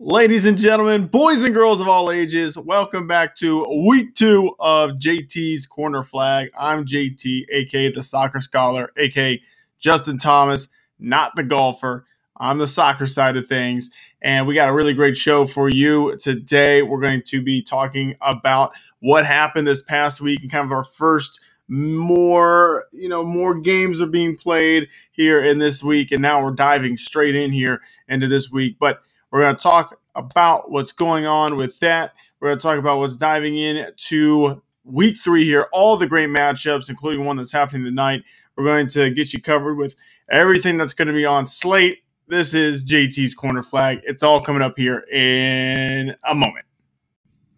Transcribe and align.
Ladies 0.00 0.44
and 0.44 0.56
gentlemen, 0.56 1.08
boys 1.08 1.42
and 1.42 1.52
girls 1.52 1.80
of 1.80 1.88
all 1.88 2.12
ages, 2.12 2.56
welcome 2.56 3.08
back 3.08 3.34
to 3.34 3.66
week 3.84 4.14
two 4.14 4.54
of 4.60 4.92
JT's 4.92 5.66
Corner 5.66 6.04
Flag. 6.04 6.50
I'm 6.56 6.86
JT, 6.86 7.46
aka 7.50 7.90
the 7.90 8.04
soccer 8.04 8.40
scholar, 8.40 8.92
aka 8.96 9.42
Justin 9.80 10.16
Thomas, 10.16 10.68
not 11.00 11.34
the 11.34 11.42
golfer. 11.42 12.06
I'm 12.36 12.58
the 12.58 12.68
soccer 12.68 13.08
side 13.08 13.36
of 13.36 13.48
things. 13.48 13.90
And 14.22 14.46
we 14.46 14.54
got 14.54 14.68
a 14.68 14.72
really 14.72 14.94
great 14.94 15.16
show 15.16 15.46
for 15.46 15.68
you 15.68 16.16
today. 16.18 16.80
We're 16.82 17.00
going 17.00 17.22
to 17.22 17.42
be 17.42 17.60
talking 17.60 18.14
about 18.20 18.74
what 19.00 19.26
happened 19.26 19.66
this 19.66 19.82
past 19.82 20.20
week 20.20 20.42
and 20.42 20.50
kind 20.50 20.64
of 20.64 20.70
our 20.70 20.84
first 20.84 21.40
more 21.70 22.86
you 22.92 23.10
know 23.10 23.22
more 23.22 23.54
games 23.54 24.00
are 24.00 24.06
being 24.06 24.34
played 24.34 24.88
here 25.12 25.44
in 25.44 25.58
this 25.58 25.82
week 25.82 26.10
and 26.10 26.22
now 26.22 26.42
we're 26.42 26.50
diving 26.50 26.96
straight 26.96 27.34
in 27.34 27.52
here 27.52 27.82
into 28.08 28.26
this 28.26 28.50
week 28.50 28.76
but 28.80 29.02
we're 29.30 29.40
going 29.40 29.56
to 29.56 29.60
talk 29.60 30.00
about 30.14 30.70
what's 30.70 30.92
going 30.92 31.26
on 31.26 31.56
with 31.56 31.78
that. 31.80 32.12
We're 32.40 32.48
going 32.48 32.58
to 32.58 32.62
talk 32.62 32.78
about 32.78 32.98
what's 32.98 33.16
diving 33.16 33.56
in 33.56 33.92
to 34.08 34.62
week 34.84 35.16
three 35.16 35.44
here, 35.44 35.68
all 35.72 35.96
the 35.96 36.06
great 36.06 36.28
matchups, 36.28 36.88
including 36.88 37.24
one 37.24 37.36
that's 37.36 37.52
happening 37.52 37.84
tonight. 37.84 38.22
We're 38.56 38.64
going 38.64 38.88
to 38.88 39.10
get 39.10 39.32
you 39.32 39.40
covered 39.40 39.74
with 39.76 39.96
everything 40.30 40.76
that's 40.76 40.94
going 40.94 41.08
to 41.08 41.14
be 41.14 41.26
on 41.26 41.46
slate. 41.46 41.98
This 42.26 42.54
is 42.54 42.84
JT's 42.84 43.34
Corner 43.34 43.62
Flag. 43.62 44.00
It's 44.04 44.22
all 44.22 44.40
coming 44.40 44.62
up 44.62 44.76
here 44.76 45.04
in 45.12 46.14
a 46.28 46.34
moment. 46.34 46.64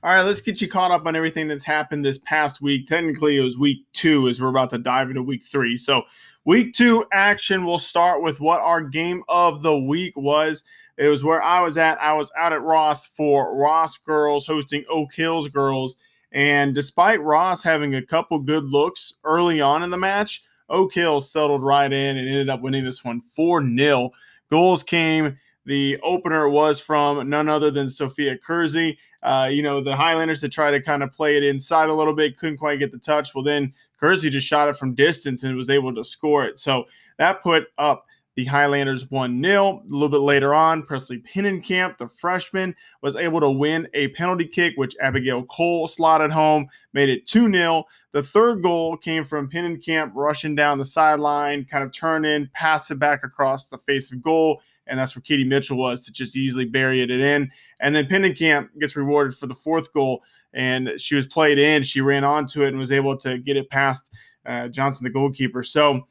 All 0.02 0.14
right, 0.14 0.22
let's 0.22 0.40
get 0.40 0.62
you 0.62 0.68
caught 0.68 0.90
up 0.90 1.06
on 1.06 1.14
everything 1.14 1.46
that's 1.46 1.64
happened 1.64 2.04
this 2.04 2.18
past 2.18 2.62
week. 2.62 2.86
Technically, 2.86 3.36
it 3.36 3.42
was 3.42 3.58
week 3.58 3.84
two 3.92 4.28
as 4.28 4.40
we're 4.40 4.48
about 4.48 4.70
to 4.70 4.78
dive 4.78 5.10
into 5.10 5.22
week 5.22 5.44
three. 5.44 5.76
So, 5.76 6.04
week 6.46 6.72
two 6.72 7.04
action, 7.12 7.66
we'll 7.66 7.78
start 7.78 8.22
with 8.22 8.40
what 8.40 8.60
our 8.60 8.80
game 8.80 9.22
of 9.28 9.62
the 9.62 9.78
week 9.78 10.16
was. 10.16 10.64
It 11.00 11.08
was 11.08 11.24
where 11.24 11.42
I 11.42 11.62
was 11.62 11.78
at. 11.78 11.98
I 11.98 12.12
was 12.12 12.30
out 12.36 12.52
at 12.52 12.62
Ross 12.62 13.06
for 13.06 13.56
Ross 13.58 13.96
Girls 13.96 14.46
hosting 14.46 14.84
Oak 14.90 15.14
Hills 15.14 15.48
Girls. 15.48 15.96
And 16.32 16.74
despite 16.74 17.22
Ross 17.22 17.62
having 17.62 17.94
a 17.94 18.04
couple 18.04 18.38
good 18.38 18.64
looks 18.64 19.14
early 19.24 19.62
on 19.62 19.82
in 19.82 19.88
the 19.88 19.96
match, 19.96 20.44
Oak 20.68 20.92
Hills 20.92 21.32
settled 21.32 21.62
right 21.62 21.90
in 21.90 22.18
and 22.18 22.28
ended 22.28 22.50
up 22.50 22.60
winning 22.60 22.84
this 22.84 23.02
one 23.02 23.22
4 23.34 23.66
0. 23.66 24.10
Goals 24.50 24.82
came. 24.82 25.38
The 25.64 25.98
opener 26.02 26.50
was 26.50 26.80
from 26.80 27.30
none 27.30 27.48
other 27.48 27.70
than 27.70 27.88
Sophia 27.88 28.36
Kersey. 28.36 28.98
Uh, 29.22 29.48
you 29.50 29.62
know, 29.62 29.80
the 29.80 29.96
Highlanders 29.96 30.42
had 30.42 30.52
tried 30.52 30.72
to 30.72 30.82
kind 30.82 31.02
of 31.02 31.12
play 31.12 31.38
it 31.38 31.44
inside 31.44 31.88
a 31.88 31.94
little 31.94 32.14
bit, 32.14 32.36
couldn't 32.36 32.58
quite 32.58 32.78
get 32.78 32.92
the 32.92 32.98
touch. 32.98 33.34
Well, 33.34 33.44
then 33.44 33.72
Kersey 33.98 34.28
just 34.28 34.46
shot 34.46 34.68
it 34.68 34.76
from 34.76 34.94
distance 34.94 35.44
and 35.44 35.56
was 35.56 35.70
able 35.70 35.94
to 35.94 36.04
score 36.04 36.44
it. 36.44 36.58
So 36.58 36.84
that 37.16 37.42
put 37.42 37.68
up 37.78 38.04
the 38.36 38.44
Highlanders 38.44 39.10
1 39.10 39.42
0. 39.42 39.82
A 39.84 39.92
little 39.92 40.08
bit 40.08 40.18
later 40.18 40.54
on, 40.54 40.82
Presley 40.82 41.18
Pinnenkamp, 41.18 41.98
the 41.98 42.08
freshman, 42.08 42.74
was 43.02 43.16
able 43.16 43.40
to 43.40 43.50
win 43.50 43.88
a 43.94 44.08
penalty 44.08 44.46
kick, 44.46 44.74
which 44.76 44.96
Abigail 45.00 45.44
Cole 45.44 45.88
slotted 45.88 46.30
home, 46.30 46.68
made 46.92 47.08
it 47.08 47.26
2 47.26 47.50
0. 47.50 47.84
The 48.12 48.22
third 48.22 48.62
goal 48.62 48.96
came 48.96 49.24
from 49.24 49.50
Pinnenkamp 49.50 50.12
rushing 50.14 50.54
down 50.54 50.78
the 50.78 50.84
sideline, 50.84 51.64
kind 51.64 51.84
of 51.84 51.92
turn 51.92 52.24
in, 52.24 52.50
pass 52.54 52.90
it 52.90 52.98
back 52.98 53.24
across 53.24 53.68
the 53.68 53.78
face 53.78 54.12
of 54.12 54.22
goal. 54.22 54.60
And 54.86 54.98
that's 54.98 55.14
where 55.14 55.22
Katie 55.22 55.44
Mitchell 55.44 55.76
was 55.76 56.00
to 56.02 56.12
just 56.12 56.36
easily 56.36 56.64
bury 56.64 57.02
it 57.02 57.10
in. 57.10 57.50
And 57.80 57.94
then 57.94 58.06
Pinnenkamp 58.06 58.70
gets 58.80 58.96
rewarded 58.96 59.36
for 59.36 59.46
the 59.46 59.54
fourth 59.54 59.92
goal. 59.92 60.22
And 60.52 60.90
she 60.98 61.14
was 61.14 61.28
played 61.28 61.58
in. 61.58 61.84
She 61.84 62.00
ran 62.00 62.24
onto 62.24 62.64
it 62.64 62.68
and 62.68 62.78
was 62.78 62.90
able 62.90 63.16
to 63.18 63.38
get 63.38 63.56
it 63.56 63.70
past 63.70 64.12
uh, 64.46 64.68
Johnson, 64.68 65.04
the 65.04 65.10
goalkeeper. 65.10 65.62
So, 65.62 66.06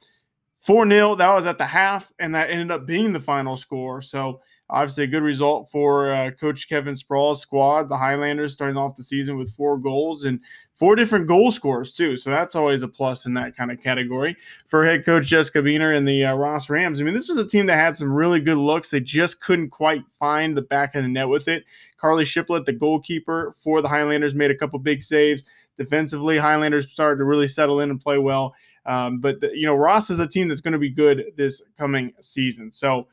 4 0.60 0.88
0. 0.90 1.16
That 1.16 1.34
was 1.34 1.46
at 1.46 1.58
the 1.58 1.66
half, 1.66 2.12
and 2.20 2.36
that 2.36 2.50
ended 2.50 2.72
up 2.72 2.86
being 2.86 3.14
the 3.14 3.20
final 3.20 3.58
score. 3.58 4.02
So, 4.02 4.42
obviously, 4.70 5.06
a 5.06 5.08
good 5.08 5.24
result 5.24 5.72
for 5.72 6.12
uh, 6.12 6.32
Coach 6.32 6.68
Kevin 6.68 6.96
Sprawl's 6.96 7.42
squad. 7.42 7.90
The 7.90 7.98
Highlanders 7.98 8.54
starting 8.54 8.78
off 8.78 8.96
the 8.96 9.04
season 9.04 9.38
with 9.38 9.56
four 9.56 9.78
goals 9.78 10.26
and 10.26 10.42
four 10.76 10.96
different 10.96 11.28
goal 11.28 11.50
scorers, 11.52 11.94
too. 11.94 12.18
So, 12.18 12.30
that's 12.30 12.56
always 12.56 12.82
a 12.82 12.90
plus 12.90 13.26
in 13.26 13.34
that 13.36 13.56
kind 13.56 13.72
of 13.72 13.82
category. 13.82 14.36
For 14.68 14.86
head 14.86 15.06
coach 15.06 15.28
Jessica 15.28 15.60
Beener 15.60 15.96
and 15.96 16.06
the 16.06 16.26
uh, 16.26 16.36
Ross 16.36 16.70
Rams, 16.70 17.00
I 17.00 17.06
mean, 17.06 17.14
this 17.14 17.30
was 17.30 17.38
a 17.38 17.48
team 17.48 17.66
that 17.68 17.78
had 17.78 17.96
some 17.96 18.14
really 18.14 18.42
good 18.42 18.58
looks. 18.58 18.90
They 18.90 19.00
just 19.00 19.42
couldn't 19.42 19.70
quite 19.70 20.04
find 20.20 20.58
the 20.58 20.62
back 20.62 20.94
of 20.96 21.04
the 21.04 21.10
net 21.10 21.30
with 21.30 21.48
it. 21.48 21.64
Carly 21.98 22.26
Shiplet, 22.26 22.66
the 22.66 22.74
goalkeeper 22.74 23.56
for 23.60 23.82
the 23.82 23.90
Highlanders, 23.90 24.36
made 24.36 24.52
a 24.52 24.58
couple 24.58 24.78
big 24.80 25.04
saves. 25.04 25.46
Defensively, 25.78 26.38
Highlanders 26.38 26.92
started 26.92 27.20
to 27.20 27.24
really 27.24 27.48
settle 27.48 27.80
in 27.80 27.90
and 27.90 28.02
play 28.02 28.18
well. 28.18 28.54
Um, 28.86 29.20
but 29.20 29.42
the, 29.42 29.52
you 29.56 29.66
know, 29.66 29.76
Ross 29.76 30.10
is 30.10 30.20
a 30.20 30.28
team 30.28 30.48
that's 30.48 30.62
going 30.62 30.74
to 30.74 30.80
be 30.80 30.90
good 30.90 31.34
this 31.38 31.62
coming 31.78 32.14
season. 32.22 32.72
So 32.72 33.08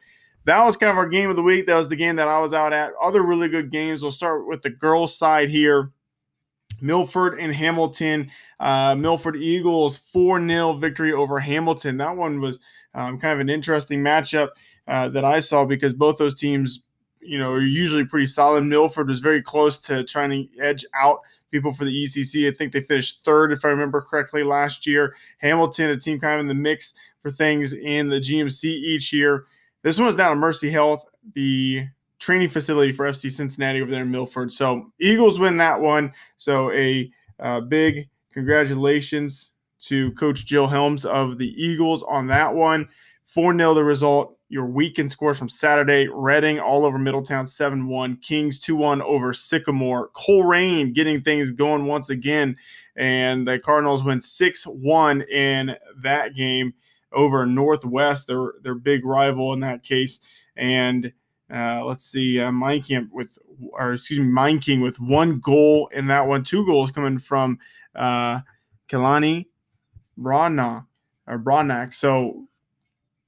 that 0.45 0.65
was 0.65 0.77
kind 0.77 0.91
of 0.91 0.97
our 0.97 1.09
game 1.09 1.29
of 1.29 1.37
the 1.37 1.43
week. 1.43 1.67
That 1.67 1.77
was 1.77 1.89
the 1.89 1.97
game 1.97 2.17
that 2.17 2.29
I 2.29 2.39
was 2.39 2.55
out 2.55 2.73
at. 2.73 2.93
Other 3.03 3.23
really 3.23 3.49
good 3.49 3.71
games. 3.71 4.03
We'll 4.03 4.13
start 4.13 4.47
with 4.47 4.63
the 4.63 4.71
girls' 4.71 5.17
side 5.17 5.51
here. 5.51 5.93
Milford 6.81 7.39
and 7.39 7.55
Hamilton. 7.55 8.31
Uh, 8.61 8.95
Milford 8.95 9.37
Eagles 9.37 9.99
4 9.99 10.47
0 10.47 10.75
victory 10.75 11.13
over 11.13 11.39
Hamilton. 11.39 11.97
That 11.97 12.17
one 12.17 12.41
was 12.41 12.61
um, 12.95 13.19
kind 13.19 13.35
of 13.35 13.41
an 13.41 13.51
interesting 13.51 14.01
matchup 14.01 14.51
uh, 14.89 15.09
that 15.11 15.25
I 15.25 15.41
saw 15.41 15.65
because 15.65 15.93
both 15.93 16.19
those 16.19 16.35
teams 16.35 16.81
you 17.27 17.39
know, 17.39 17.53
are 17.53 17.61
usually 17.61 18.05
pretty 18.05 18.27
solid. 18.27 18.65
Milford 18.65 19.09
was 19.09 19.21
very 19.21 19.43
close 19.43 19.79
to 19.81 20.05
trying 20.05 20.31
to 20.31 20.61
edge 20.61 20.85
out 20.95 21.21
people 21.51 21.73
for 21.73 21.85
the 21.85 22.05
ECC. 22.05 22.49
I 22.49 22.53
think 22.53 22.73
they 22.73 22.81
finished 22.81 23.25
third, 23.25 23.53
if 23.53 23.65
I 23.65 23.69
remember 23.69 24.01
correctly, 24.01 24.43
last 24.43 24.87
year. 24.87 25.15
Hamilton, 25.39 25.91
a 25.91 25.97
team 25.97 26.21
kind 26.21 26.35
of 26.35 26.41
in 26.41 26.49
the 26.49 26.55
mix 26.55 26.95
for 27.21 27.31
things 27.31 27.73
in 27.73 28.09
the 28.09 28.21
GMC 28.21 28.65
each 28.65 29.13
year. 29.13 29.45
This 29.83 29.99
one 29.99 30.07
was 30.07 30.17
down 30.17 30.33
at 30.33 30.39
Mercy 30.39 30.71
Health, 30.71 31.05
the 31.35 31.87
training 32.19 32.49
facility 32.49 32.93
for 32.93 33.07
FC 33.07 33.31
Cincinnati 33.31 33.81
over 33.81 33.91
there 33.91 34.03
in 34.03 34.11
Milford. 34.11 34.53
So 34.53 34.93
Eagles 35.01 35.39
win 35.39 35.57
that 35.59 35.81
one. 35.81 36.13
So 36.37 36.73
a 36.73 37.11
uh, 37.39 37.61
big 37.61 38.09
congratulations 38.33 39.53
to 39.81 40.13
Coach 40.13 40.47
Jill 40.47 40.67
Helms 40.67 41.05
of 41.05 41.39
the 41.39 41.53
Eagles 41.63 42.03
on 42.03 42.27
that 42.29 42.55
one. 42.55 42.89
4 43.27 43.57
0 43.57 43.75
the 43.75 43.85
result 43.85 44.36
your 44.49 44.67
weekend 44.67 45.11
scores 45.11 45.39
from 45.39 45.49
Saturday 45.49 46.09
Reading 46.13 46.61
all 46.61 46.85
over 46.85 46.99
Middletown 46.99 47.47
7 47.47 47.89
1, 47.89 48.17
Kings 48.19 48.61
2 48.61 48.77
1 48.77 49.03
over 49.03 49.33
Sycamore, 49.33 50.11
Colerain 50.11 50.95
getting 50.95 51.21
things 51.21 51.51
going 51.51 51.87
once 51.87 52.11
again. 52.11 52.57
And 52.97 53.47
the 53.47 53.59
Cardinals 53.59 54.05
win 54.05 54.21
6 54.21 54.65
1 54.65 55.23
in 55.23 55.75
that 56.03 56.35
game 56.35 56.75
over 57.13 57.47
Northwest, 57.47 58.27
their, 58.27 58.55
their 58.63 58.75
big 58.75 59.05
rival 59.05 59.53
in 59.53 59.61
that 59.61 59.83
case. 59.83 60.21
And 60.57 61.13
uh, 61.53 61.85
let's 61.85 62.05
see, 62.05 62.41
uh, 62.41 62.53
Mine 62.53 62.83
Camp 62.83 63.11
with, 63.13 63.39
or 63.73 63.95
excuse 63.95 64.21
me, 64.21 64.27
Mine 64.27 64.59
King 64.61 64.81
with 64.81 65.01
one 65.01 65.41
goal 65.41 65.89
in 65.93 66.07
that 66.09 66.27
one, 66.27 66.45
two 66.45 66.65
goals 66.67 66.91
coming 66.91 67.19
from 67.19 67.59
uh, 67.95 68.41
Kalani 68.89 69.47
Brana 70.19 70.87
or 71.27 71.39
Bronak. 71.39 71.95
So 71.95 72.47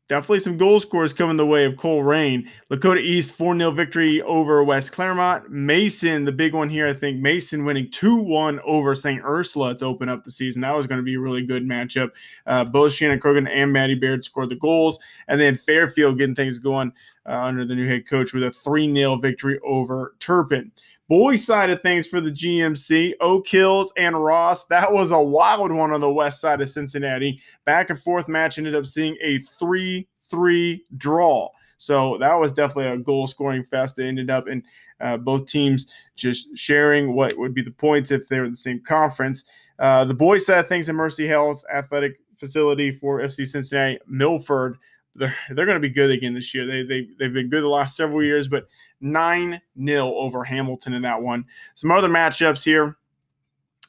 definitely 0.09 0.41
some 0.41 0.57
goal 0.57 0.81
scores 0.81 1.13
coming 1.13 1.37
the 1.37 1.47
way 1.47 1.65
of 1.65 1.75
Colerain. 1.75 2.49
Lakota 2.71 3.01
East 3.01 3.35
4 3.35 3.57
0 3.57 3.71
victory 3.71 4.23
over 4.23 4.65
West 4.65 4.93
Clermont. 4.93 5.51
Mason, 5.51 6.25
the 6.25 6.33
big 6.33 6.55
one 6.55 6.69
here, 6.69 6.87
I 6.87 6.95
think 6.95 7.21
Mason 7.21 7.65
winning 7.65 7.91
2 7.91 8.17
1 8.17 8.61
over 8.61 8.95
St. 8.95 9.23
Ursula 9.25 9.77
to 9.77 9.85
open 9.85 10.09
up 10.09 10.25
the 10.25 10.33
season. 10.33 10.63
That 10.63 10.75
was 10.75 10.87
going 10.87 10.99
to 10.99 11.05
be 11.05 11.15
a 11.15 11.21
really 11.21 11.43
good 11.43 11.65
matchup. 11.65 12.11
Uh, 12.47 12.65
both 12.65 12.93
Shannon 12.93 13.21
Krogan 13.21 13.49
and 13.49 13.73
Maddie 13.73 13.95
Baird 13.95 14.25
scored 14.25 14.49
the 14.49 14.57
goals. 14.57 14.99
And 15.29 15.41
then 15.41 15.57
Fairfield 15.57 16.19
getting 16.19 16.35
things 16.35 16.59
going 16.59 16.93
uh, 17.27 17.41
under 17.43 17.65
the 17.65 17.75
new 17.75 17.87
head 17.87 18.09
coach 18.09 18.33
with 18.33 18.43
a 18.43 18.51
3 18.51 18.93
0 18.93 19.17
victory 19.17 19.59
over 19.65 20.15
Turpin. 20.19 20.73
Boys 21.09 21.45
side 21.45 21.71
of 21.71 21.81
things 21.81 22.07
for 22.07 22.21
the 22.21 22.31
GMC, 22.31 23.15
Oak 23.21 23.49
Hills 23.49 23.93
and 23.97 24.23
Ross. 24.23 24.67
That 24.67 24.93
was 24.93 25.11
a 25.11 25.21
wild 25.21 25.73
one 25.73 25.91
on 25.91 26.03
the 26.03 26.13
west 26.13 26.41
side 26.41 26.61
of 26.61 26.69
Cincinnati. 26.69 27.41
Back 27.65 27.89
and 27.89 28.01
forth 28.01 28.29
match 28.29 28.59
ended 28.59 28.75
up 28.75 28.87
seeing 28.87 29.17
a 29.23 29.39
3 29.39 30.07
3 30.21 30.85
draw. 30.99 31.49
So 31.79 32.19
that 32.19 32.35
was 32.35 32.53
definitely 32.53 32.93
a 32.93 32.99
goal 32.99 33.27
scoring 33.27 33.65
fest. 33.65 33.99
It 33.99 34.07
ended 34.07 34.29
up 34.29 34.49
in 34.49 34.63
uh, 35.01 35.17
both 35.17 35.47
teams 35.47 35.87
just 36.17 36.49
sharing 36.57 37.15
what 37.15 37.39
would 37.39 37.55
be 37.55 37.63
the 37.63 37.71
points 37.71 38.11
if 38.11 38.29
they 38.29 38.39
were 38.39 38.45
in 38.45 38.51
the 38.51 38.57
same 38.57 38.83
conference. 38.83 39.45
Uh, 39.79 40.05
the 40.05 40.13
boys 40.13 40.45
side 40.45 40.59
of 40.59 40.69
things 40.69 40.89
at 40.89 40.95
Mercy 40.95 41.27
Health 41.27 41.65
Athletic 41.73 42.21
Facility 42.37 42.93
for 42.93 43.21
FC 43.21 43.47
Cincinnati, 43.47 43.99
Milford 44.07 44.77
they're 45.19 45.35
they're 45.51 45.67
going 45.67 45.77
to 45.77 45.81
be 45.81 45.89
good 45.89 46.11
again 46.11 46.35
this 46.35 46.55
year. 46.55 46.67
They 46.67 46.83
they 46.83 47.09
they've 47.19 47.33
been 47.33 47.51
good 47.51 47.63
the 47.63 47.69
last 47.69 47.97
several 47.97 48.23
years, 48.23 48.49
but 48.49 48.69
nine 49.01 49.61
0 49.83 50.15
over 50.15 50.45
Hamilton 50.45 50.95
in 50.95 51.03
that 51.03 51.21
one. 51.21 51.45
Some 51.75 51.91
other 51.91 52.09
matchups 52.09 52.65
here 52.65 52.97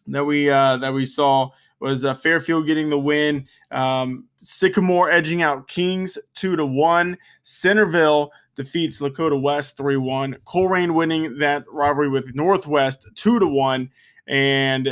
that 0.07 0.23
we 0.23 0.49
uh, 0.49 0.77
that 0.77 0.93
we 0.93 1.05
saw 1.05 1.49
was 1.79 2.03
uh, 2.03 2.13
Fairfield 2.13 2.65
getting 2.65 2.89
the 2.89 2.99
win, 2.99 3.47
um, 3.71 4.25
Sycamore 4.39 5.09
edging 5.09 5.41
out 5.41 5.67
Kings 5.67 6.17
two 6.33 6.55
to 6.55 6.65
one, 6.65 7.17
Centerville 7.43 8.31
defeats 8.55 8.99
Lakota 8.99 9.39
West 9.39 9.77
three 9.77 9.97
one, 9.97 10.35
Colerain 10.45 10.93
winning 10.93 11.37
that 11.39 11.63
rivalry 11.71 12.09
with 12.09 12.35
Northwest 12.35 13.07
two 13.15 13.39
to 13.39 13.47
one, 13.47 13.89
and 14.27 14.89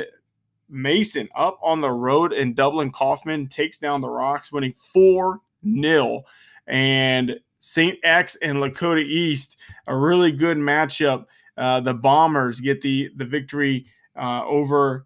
Mason 0.69 1.29
up 1.35 1.59
on 1.61 1.81
the 1.81 1.91
road 1.91 2.33
in 2.33 2.53
Dublin 2.53 2.91
Coffman 2.91 3.49
takes 3.49 3.77
down 3.77 4.01
the 4.01 4.09
Rocks, 4.09 4.51
winning 4.51 4.73
four 4.77 5.41
nil. 5.67 6.23
And 6.67 7.39
St. 7.59 7.97
X 8.03 8.35
and 8.37 8.57
Lakota 8.57 9.03
East, 9.03 9.57
a 9.87 9.95
really 9.95 10.31
good 10.31 10.57
matchup. 10.57 11.25
Uh, 11.57 11.79
the 11.79 11.93
Bombers 11.93 12.59
get 12.59 12.81
the 12.81 13.09
the 13.15 13.25
victory 13.25 13.87
uh, 14.15 14.43
over 14.45 15.05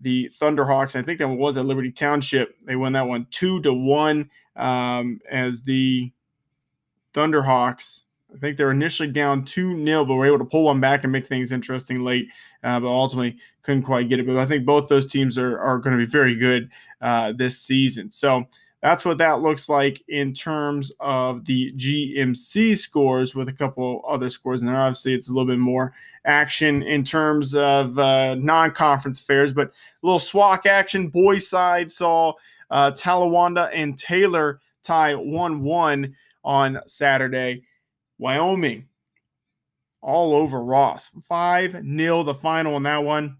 the 0.00 0.30
Thunderhawks. 0.40 0.96
I 0.96 1.02
think 1.02 1.18
that 1.18 1.28
was 1.28 1.56
at 1.56 1.66
Liberty 1.66 1.90
Township. 1.90 2.56
They 2.64 2.76
won 2.76 2.92
that 2.94 3.06
one 3.06 3.26
two 3.30 3.60
to 3.62 3.72
one 3.72 4.30
um, 4.56 5.20
as 5.30 5.62
the 5.62 6.10
Thunderhawks. 7.14 8.02
I 8.34 8.38
think 8.38 8.56
they 8.56 8.64
were 8.64 8.70
initially 8.70 9.08
down 9.08 9.44
2 9.44 9.84
0, 9.84 10.04
but 10.04 10.14
were 10.14 10.26
able 10.26 10.38
to 10.38 10.44
pull 10.44 10.64
one 10.64 10.80
back 10.80 11.02
and 11.02 11.12
make 11.12 11.26
things 11.26 11.50
interesting 11.52 12.04
late, 12.04 12.28
uh, 12.62 12.78
but 12.78 12.86
ultimately 12.86 13.38
couldn't 13.62 13.82
quite 13.82 14.08
get 14.08 14.20
it. 14.20 14.26
But 14.26 14.36
I 14.36 14.46
think 14.46 14.64
both 14.64 14.88
those 14.88 15.06
teams 15.06 15.36
are, 15.36 15.58
are 15.58 15.78
going 15.78 15.98
to 15.98 16.04
be 16.04 16.10
very 16.10 16.36
good 16.36 16.70
uh, 17.00 17.32
this 17.32 17.58
season. 17.58 18.10
So 18.10 18.46
that's 18.82 19.04
what 19.04 19.18
that 19.18 19.40
looks 19.40 19.68
like 19.68 20.02
in 20.08 20.32
terms 20.32 20.90
of 21.00 21.44
the 21.44 21.72
GMC 21.72 22.78
scores 22.78 23.34
with 23.34 23.48
a 23.48 23.52
couple 23.52 24.02
other 24.08 24.30
scores. 24.30 24.62
And 24.62 24.68
then 24.68 24.76
obviously, 24.76 25.14
it's 25.14 25.28
a 25.28 25.32
little 25.32 25.46
bit 25.46 25.58
more 25.58 25.92
action 26.24 26.82
in 26.82 27.04
terms 27.04 27.54
of 27.54 27.98
uh, 27.98 28.34
non 28.36 28.70
conference 28.70 29.20
affairs, 29.20 29.52
but 29.52 29.68
a 29.68 29.72
little 30.06 30.18
SWAC 30.18 30.66
action. 30.66 31.08
Boys 31.08 31.48
side 31.48 31.92
saw 31.92 32.32
uh, 32.70 32.90
Talawanda 32.92 33.70
and 33.72 33.98
Taylor 33.98 34.60
tie 34.82 35.14
1 35.14 35.62
1 35.62 36.16
on 36.44 36.80
Saturday. 36.86 37.62
Wyoming 38.18 38.86
all 40.02 40.34
over 40.34 40.62
Ross. 40.62 41.10
5 41.28 41.84
0 41.84 42.22
the 42.22 42.34
final 42.34 42.74
on 42.76 42.82
that 42.84 43.04
one. 43.04 43.36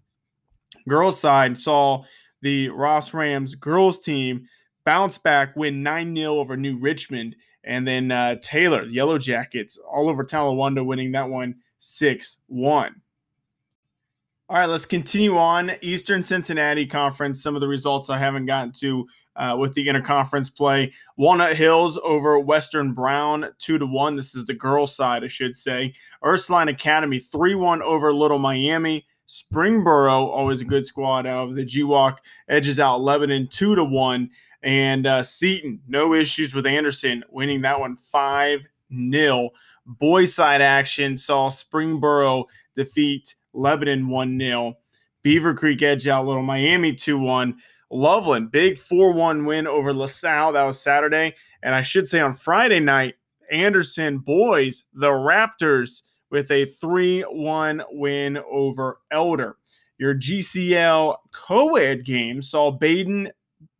Girls 0.87 1.19
side 1.19 1.59
saw 1.59 2.03
the 2.41 2.69
Ross 2.69 3.13
Rams 3.13 3.55
girls 3.55 3.99
team 3.99 4.47
bounce 4.83 5.17
back, 5.17 5.55
win 5.55 5.83
9 5.83 6.15
0 6.15 6.35
over 6.35 6.57
New 6.57 6.77
Richmond. 6.77 7.35
And 7.63 7.87
then 7.87 8.11
uh, 8.11 8.35
Taylor, 8.41 8.85
Yellow 8.85 9.17
Jackets, 9.17 9.77
all 9.77 10.09
over 10.09 10.23
Talawanda, 10.23 10.85
winning 10.85 11.11
that 11.11 11.29
one 11.29 11.55
6 11.79 12.37
1. 12.47 13.01
All 14.49 14.57
right, 14.57 14.65
let's 14.65 14.85
continue 14.85 15.37
on. 15.37 15.71
Eastern 15.81 16.23
Cincinnati 16.23 16.85
Conference, 16.85 17.41
some 17.41 17.55
of 17.55 17.61
the 17.61 17.67
results 17.67 18.09
I 18.09 18.17
haven't 18.17 18.47
gotten 18.47 18.73
to 18.73 19.07
uh, 19.37 19.55
with 19.57 19.73
the 19.73 19.87
interconference 19.87 20.53
play. 20.53 20.93
Walnut 21.17 21.55
Hills 21.55 21.97
over 22.03 22.37
Western 22.37 22.93
Brown, 22.93 23.47
2 23.59 23.77
to 23.77 23.85
1. 23.85 24.15
This 24.15 24.35
is 24.35 24.45
the 24.45 24.53
girls' 24.53 24.93
side, 24.95 25.23
I 25.23 25.29
should 25.29 25.55
say. 25.55 25.93
Ursuline 26.23 26.67
Academy, 26.67 27.19
3 27.19 27.55
1 27.55 27.81
over 27.81 28.11
Little 28.11 28.39
Miami. 28.39 29.05
Springboro, 29.27 30.27
always 30.27 30.59
a 30.59 30.65
good 30.65 30.85
squad 30.85 31.25
out 31.25 31.47
of 31.47 31.55
the 31.55 31.65
GWOC, 31.65 32.17
edges 32.49 32.79
out 32.79 32.99
Lebanon 32.99 33.47
2 33.47 33.75
to 33.75 33.83
1. 33.85 34.29
And 34.63 35.07
uh, 35.07 35.23
Seton, 35.23 35.81
no 35.87 36.13
issues 36.13 36.53
with 36.53 36.67
Anderson, 36.67 37.23
winning 37.29 37.61
that 37.61 37.79
one 37.79 37.95
5 37.95 38.59
0. 39.11 39.49
Boys 39.85 40.33
side 40.33 40.61
action 40.61 41.17
saw 41.17 41.49
Springboro 41.49 42.45
defeat 42.75 43.35
Lebanon 43.53 44.07
1 44.07 44.39
0. 44.39 44.77
Beavercreek 45.25 45.81
edge 45.81 46.07
out 46.07 46.25
Little 46.25 46.43
Miami 46.43 46.93
2 46.93 47.17
1. 47.17 47.57
Loveland, 47.89 48.51
big 48.51 48.77
4 48.77 49.11
1 49.11 49.45
win 49.45 49.67
over 49.67 49.93
LaSalle. 49.93 50.53
That 50.53 50.63
was 50.63 50.79
Saturday. 50.79 51.35
And 51.63 51.75
I 51.75 51.81
should 51.81 52.07
say 52.07 52.19
on 52.19 52.33
Friday 52.33 52.79
night, 52.79 53.15
Anderson 53.51 54.19
boys, 54.19 54.83
the 54.93 55.09
Raptors, 55.09 56.01
with 56.29 56.49
a 56.51 56.65
3 56.65 57.21
1 57.23 57.83
win 57.91 58.37
over 58.49 58.99
Elder. 59.11 59.57
Your 59.97 60.15
GCL 60.15 61.17
co 61.31 61.75
ed 61.75 62.05
game 62.05 62.41
saw 62.41 62.75
Badin 62.75 63.29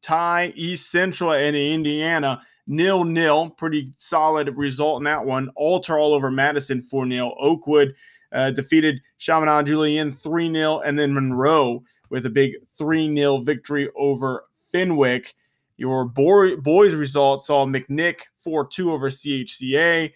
tie 0.02 0.52
East 0.56 0.92
Central 0.92 1.34
and 1.34 1.56
Indiana 1.56 2.42
nil 2.68 3.04
nil. 3.04 3.50
Pretty 3.52 3.92
solid 3.98 4.56
result 4.56 5.00
in 5.00 5.04
that 5.06 5.26
one. 5.26 5.50
Alter 5.56 5.98
all 5.98 6.14
over 6.14 6.32
Madison 6.32 6.82
4 6.82 7.08
0. 7.08 7.36
Oakwood 7.40 7.96
uh, 8.32 8.52
defeated 8.52 9.02
Chaminade 9.18 9.68
Julienne 9.68 10.14
3 10.14 10.52
0. 10.52 10.80
And 10.80 10.98
then 10.98 11.14
Monroe 11.14 11.84
with 12.10 12.26
a 12.26 12.30
big 12.30 12.54
3 12.72 13.14
0 13.16 13.40
victory 13.40 13.90
over 13.96 14.46
Fenwick. 14.72 15.36
Your 15.78 16.06
boy, 16.06 16.58
boys 16.58 16.94
results 16.94 17.48
saw 17.48 17.66
McNick 17.66 18.22
4 18.40 18.68
2 18.68 18.92
over 18.92 19.10
CHCA. 19.10 20.12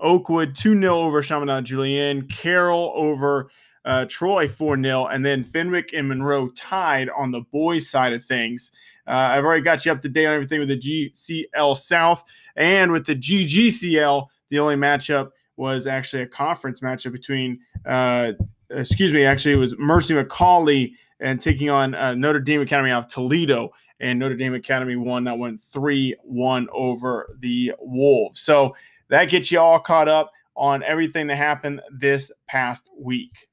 Oakwood 0.00 0.54
2 0.54 0.80
0 0.80 1.00
over 1.00 1.22
Chaminade 1.22 1.64
Julienne, 1.64 2.28
Carroll 2.28 2.92
over 2.94 3.50
uh, 3.86 4.04
Troy 4.06 4.48
4 4.48 4.82
0. 4.82 5.06
And 5.06 5.24
then 5.24 5.42
Fenwick 5.42 5.94
and 5.94 6.08
Monroe 6.08 6.48
tied 6.50 7.08
on 7.10 7.30
the 7.30 7.40
boys' 7.52 7.88
side 7.88 8.12
of 8.12 8.24
things. 8.24 8.72
Uh, 9.06 9.12
I've 9.12 9.44
already 9.44 9.62
got 9.62 9.86
you 9.86 9.92
up 9.92 10.02
to 10.02 10.08
date 10.08 10.26
on 10.26 10.34
everything 10.34 10.58
with 10.58 10.68
the 10.68 10.78
GCL 10.78 11.76
South 11.76 12.24
and 12.56 12.90
with 12.90 13.06
the 13.06 13.14
GGCL. 13.14 14.26
The 14.48 14.58
only 14.58 14.74
matchup 14.74 15.30
was 15.56 15.86
actually 15.86 16.22
a 16.22 16.26
conference 16.26 16.80
matchup 16.80 17.12
between, 17.12 17.60
uh, 17.86 18.32
excuse 18.70 19.12
me, 19.12 19.24
actually 19.24 19.54
it 19.54 19.58
was 19.58 19.78
Mercy 19.78 20.14
McAuley 20.14 20.92
and 21.20 21.40
taking 21.40 21.70
on 21.70 21.94
uh, 21.94 22.14
Notre 22.14 22.40
Dame 22.40 22.62
Academy 22.62 22.90
of 22.90 23.06
Toledo. 23.06 23.70
And 24.00 24.18
Notre 24.18 24.36
Dame 24.36 24.54
Academy 24.54 24.96
won 24.96 25.24
that 25.24 25.38
one 25.38 25.56
3 25.56 26.16
1 26.22 26.68
over 26.72 27.34
the 27.38 27.72
Wolves. 27.78 28.40
So 28.40 28.74
that 29.08 29.26
gets 29.26 29.50
you 29.50 29.60
all 29.60 29.78
caught 29.78 30.08
up 30.08 30.32
on 30.56 30.82
everything 30.82 31.28
that 31.28 31.36
happened 31.36 31.80
this 31.92 32.32
past 32.48 32.90
week. 32.98 33.48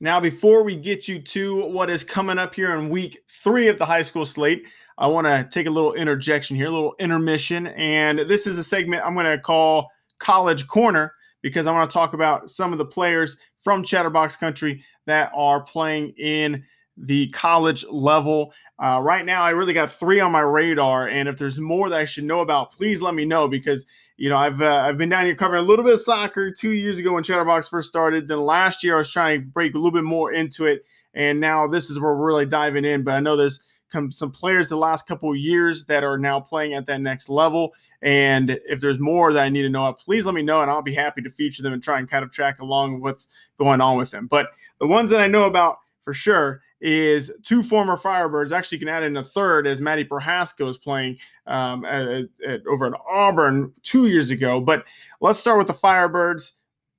Now, 0.00 0.20
before 0.20 0.62
we 0.62 0.76
get 0.76 1.08
you 1.08 1.20
to 1.20 1.66
what 1.66 1.90
is 1.90 2.04
coming 2.04 2.38
up 2.38 2.54
here 2.54 2.72
in 2.74 2.88
week 2.88 3.18
three 3.28 3.66
of 3.66 3.78
the 3.78 3.86
high 3.86 4.02
school 4.02 4.24
slate, 4.24 4.64
I 4.96 5.08
want 5.08 5.26
to 5.26 5.48
take 5.50 5.66
a 5.66 5.70
little 5.70 5.94
interjection 5.94 6.54
here, 6.54 6.66
a 6.66 6.70
little 6.70 6.94
intermission. 7.00 7.66
And 7.68 8.20
this 8.20 8.46
is 8.46 8.58
a 8.58 8.62
segment 8.62 9.04
I'm 9.04 9.14
going 9.14 9.26
to 9.26 9.38
call 9.38 9.90
College 10.20 10.68
Corner 10.68 11.14
because 11.42 11.66
I 11.66 11.72
want 11.72 11.90
to 11.90 11.94
talk 11.94 12.12
about 12.12 12.48
some 12.48 12.70
of 12.70 12.78
the 12.78 12.84
players 12.84 13.38
from 13.58 13.82
Chatterbox 13.82 14.36
Country 14.36 14.84
that 15.06 15.32
are 15.34 15.62
playing 15.62 16.10
in 16.10 16.64
the 16.96 17.28
college 17.30 17.84
level. 17.90 18.52
Uh, 18.78 19.00
right 19.02 19.24
now, 19.24 19.42
I 19.42 19.50
really 19.50 19.72
got 19.72 19.90
three 19.90 20.20
on 20.20 20.30
my 20.30 20.40
radar. 20.40 21.08
And 21.08 21.28
if 21.28 21.38
there's 21.38 21.58
more 21.58 21.88
that 21.88 21.98
I 21.98 22.04
should 22.04 22.24
know 22.24 22.40
about, 22.40 22.70
please 22.70 23.02
let 23.02 23.14
me 23.14 23.24
know 23.24 23.48
because 23.48 23.84
you 24.18 24.28
know, 24.28 24.36
I've 24.36 24.60
uh, 24.60 24.82
I've 24.84 24.98
been 24.98 25.08
down 25.08 25.26
here 25.26 25.36
covering 25.36 25.64
a 25.64 25.66
little 25.66 25.84
bit 25.84 25.94
of 25.94 26.00
soccer 26.00 26.50
two 26.50 26.72
years 26.72 26.98
ago 26.98 27.12
when 27.12 27.22
Chatterbox 27.22 27.68
first 27.68 27.88
started. 27.88 28.26
Then 28.26 28.40
last 28.40 28.82
year 28.82 28.96
I 28.96 28.98
was 28.98 29.10
trying 29.10 29.40
to 29.40 29.46
break 29.46 29.74
a 29.74 29.78
little 29.78 29.92
bit 29.92 30.02
more 30.02 30.32
into 30.32 30.66
it, 30.66 30.84
and 31.14 31.38
now 31.38 31.68
this 31.68 31.88
is 31.88 32.00
where 32.00 32.12
we're 32.14 32.26
really 32.26 32.44
diving 32.44 32.84
in. 32.84 33.04
But 33.04 33.14
I 33.14 33.20
know 33.20 33.36
there's 33.36 33.60
come 33.90 34.10
some 34.10 34.32
players 34.32 34.68
the 34.68 34.76
last 34.76 35.06
couple 35.06 35.34
years 35.36 35.84
that 35.84 36.02
are 36.02 36.18
now 36.18 36.40
playing 36.40 36.74
at 36.74 36.86
that 36.86 37.00
next 37.00 37.28
level. 37.28 37.72
And 38.02 38.50
if 38.66 38.80
there's 38.80 38.98
more 38.98 39.32
that 39.32 39.44
I 39.44 39.48
need 39.48 39.62
to 39.62 39.68
know, 39.68 39.92
please 39.92 40.26
let 40.26 40.34
me 40.34 40.42
know, 40.42 40.62
and 40.62 40.70
I'll 40.70 40.82
be 40.82 40.94
happy 40.94 41.22
to 41.22 41.30
feature 41.30 41.62
them 41.62 41.72
and 41.72 41.82
try 41.82 42.00
and 42.00 42.10
kind 42.10 42.24
of 42.24 42.32
track 42.32 42.60
along 42.60 43.00
what's 43.00 43.28
going 43.56 43.80
on 43.80 43.96
with 43.96 44.10
them. 44.10 44.26
But 44.26 44.50
the 44.80 44.88
ones 44.88 45.12
that 45.12 45.20
I 45.20 45.28
know 45.28 45.44
about 45.44 45.78
for 46.02 46.12
sure 46.12 46.60
is 46.80 47.32
two 47.42 47.62
former 47.62 47.96
Firebirds. 47.96 48.52
Actually, 48.52 48.76
you 48.76 48.86
can 48.86 48.88
add 48.88 49.02
in 49.02 49.16
a 49.16 49.24
third 49.24 49.66
as 49.66 49.80
Maddie 49.80 50.04
Prohaska 50.04 50.64
was 50.64 50.78
playing 50.78 51.18
um, 51.46 51.84
at, 51.84 52.26
at, 52.46 52.66
over 52.66 52.86
at 52.86 53.00
Auburn 53.08 53.72
two 53.82 54.06
years 54.06 54.30
ago. 54.30 54.60
But 54.60 54.84
let's 55.20 55.40
start 55.40 55.58
with 55.58 55.66
the 55.66 55.74
Firebirds. 55.74 56.52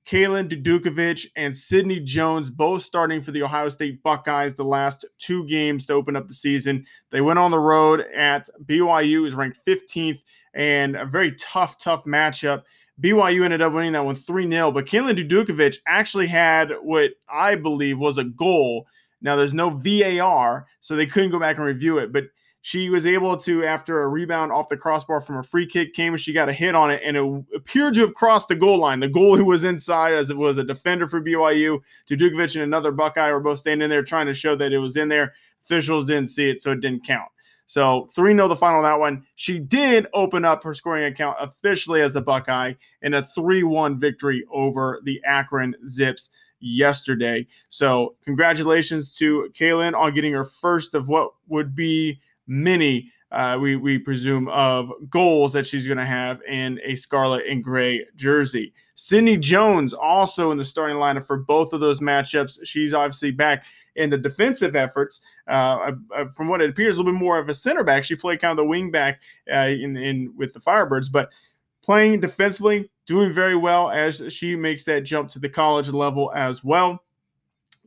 Kalen 0.06 0.50
Dudukovich 0.50 1.26
and 1.36 1.56
Sydney 1.56 2.00
Jones 2.00 2.50
both 2.50 2.82
starting 2.82 3.22
for 3.22 3.30
the 3.30 3.42
Ohio 3.42 3.68
State 3.68 4.02
Buckeyes 4.02 4.54
the 4.54 4.64
last 4.64 5.04
two 5.18 5.46
games 5.46 5.86
to 5.86 5.92
open 5.92 6.16
up 6.16 6.26
the 6.26 6.34
season. 6.34 6.84
They 7.10 7.20
went 7.20 7.38
on 7.38 7.50
the 7.50 7.60
road 7.60 8.00
at 8.16 8.48
BYU, 8.64 9.26
is 9.26 9.34
ranked 9.34 9.60
15th, 9.66 10.18
and 10.54 10.96
a 10.96 11.04
very 11.04 11.32
tough, 11.36 11.78
tough 11.78 12.04
matchup. 12.04 12.64
BYU 13.00 13.44
ended 13.44 13.62
up 13.62 13.72
winning 13.72 13.92
that 13.92 14.04
one 14.04 14.16
3 14.16 14.48
0, 14.48 14.72
but 14.72 14.86
Kalen 14.86 15.16
Dudukovich 15.16 15.76
actually 15.86 16.26
had 16.26 16.72
what 16.82 17.12
I 17.32 17.54
believe 17.54 18.00
was 18.00 18.18
a 18.18 18.24
goal 18.24 18.86
now 19.20 19.36
there's 19.36 19.54
no 19.54 19.70
VAR, 19.70 20.66
so 20.80 20.96
they 20.96 21.06
couldn't 21.06 21.30
go 21.30 21.38
back 21.38 21.56
and 21.56 21.66
review 21.66 21.98
it, 21.98 22.12
but 22.12 22.24
she 22.62 22.90
was 22.90 23.06
able 23.06 23.36
to, 23.38 23.64
after 23.64 24.02
a 24.02 24.08
rebound 24.08 24.52
off 24.52 24.68
the 24.68 24.76
crossbar 24.76 25.20
from 25.20 25.38
a 25.38 25.42
free 25.42 25.66
kick, 25.66 25.94
came 25.94 26.12
and 26.12 26.20
she 26.20 26.32
got 26.32 26.50
a 26.50 26.52
hit 26.52 26.74
on 26.74 26.90
it, 26.90 27.00
and 27.04 27.16
it 27.16 27.44
appeared 27.56 27.94
to 27.94 28.00
have 28.00 28.14
crossed 28.14 28.48
the 28.48 28.54
goal 28.54 28.78
line. 28.78 29.00
The 29.00 29.08
goal 29.08 29.36
who 29.36 29.44
was 29.46 29.64
inside, 29.64 30.14
as 30.14 30.30
it 30.30 30.36
was 30.36 30.58
a 30.58 30.64
defender 30.64 31.08
for 31.08 31.22
BYU, 31.22 31.80
Dudukovich 32.08 32.54
and 32.54 32.64
another 32.64 32.92
Buckeye 32.92 33.32
were 33.32 33.40
both 33.40 33.60
standing 33.60 33.84
in 33.84 33.90
there 33.90 34.02
trying 34.02 34.26
to 34.26 34.34
show 34.34 34.54
that 34.56 34.72
it 34.72 34.78
was 34.78 34.96
in 34.96 35.08
there. 35.08 35.32
Officials 35.64 36.04
didn't 36.04 36.28
see 36.28 36.50
it, 36.50 36.62
so 36.62 36.72
it 36.72 36.80
didn't 36.80 37.06
count. 37.06 37.30
So 37.66 38.08
3 38.14 38.34
0 38.34 38.48
the 38.48 38.56
final 38.56 38.82
that 38.82 38.98
one. 38.98 39.24
She 39.36 39.60
did 39.60 40.08
open 40.12 40.44
up 40.44 40.64
her 40.64 40.74
scoring 40.74 41.04
account 41.04 41.36
officially 41.40 42.02
as 42.02 42.12
the 42.12 42.20
Buckeye 42.20 42.74
in 43.02 43.14
a 43.14 43.22
3 43.22 43.62
1 43.62 44.00
victory 44.00 44.44
over 44.50 45.00
the 45.04 45.20
Akron 45.24 45.76
Zips 45.86 46.30
yesterday. 46.60 47.46
So, 47.68 48.16
congratulations 48.24 49.14
to 49.16 49.50
Kaylin 49.52 49.94
on 49.94 50.14
getting 50.14 50.32
her 50.32 50.44
first 50.44 50.94
of 50.94 51.08
what 51.08 51.32
would 51.48 51.74
be 51.74 52.20
many, 52.46 53.10
uh, 53.32 53.58
we, 53.60 53.76
we 53.76 53.98
presume, 53.98 54.48
of 54.48 54.90
goals 55.08 55.52
that 55.52 55.66
she's 55.66 55.86
going 55.86 55.98
to 55.98 56.04
have 56.04 56.40
in 56.42 56.80
a 56.84 56.96
scarlet 56.96 57.44
and 57.48 57.62
gray 57.62 58.04
jersey. 58.16 58.72
Sydney 58.94 59.38
Jones 59.38 59.92
also 59.94 60.50
in 60.50 60.58
the 60.58 60.64
starting 60.64 60.96
lineup 60.96 61.26
for 61.26 61.38
both 61.38 61.72
of 61.72 61.80
those 61.80 62.00
matchups. 62.00 62.58
She's 62.64 62.92
obviously 62.92 63.30
back 63.30 63.64
in 63.96 64.10
the 64.10 64.18
defensive 64.18 64.76
efforts. 64.76 65.20
Uh, 65.48 65.92
uh, 66.14 66.26
from 66.28 66.48
what 66.48 66.60
it 66.60 66.70
appears, 66.70 66.96
a 66.96 66.98
little 66.98 67.12
bit 67.12 67.18
more 67.18 67.38
of 67.38 67.48
a 67.48 67.54
center 67.54 67.82
back. 67.82 68.04
She 68.04 68.14
played 68.14 68.40
kind 68.40 68.52
of 68.52 68.56
the 68.56 68.64
wing 68.64 68.90
back 68.90 69.20
uh, 69.52 69.68
in, 69.68 69.96
in 69.96 70.32
with 70.36 70.52
the 70.52 70.60
Firebirds, 70.60 71.10
but 71.10 71.30
playing 71.82 72.20
defensively, 72.20 72.90
doing 73.10 73.32
very 73.32 73.56
well 73.56 73.90
as 73.90 74.22
she 74.32 74.54
makes 74.54 74.84
that 74.84 75.00
jump 75.00 75.28
to 75.28 75.40
the 75.40 75.48
college 75.48 75.88
level 75.88 76.30
as 76.32 76.62
well. 76.62 77.02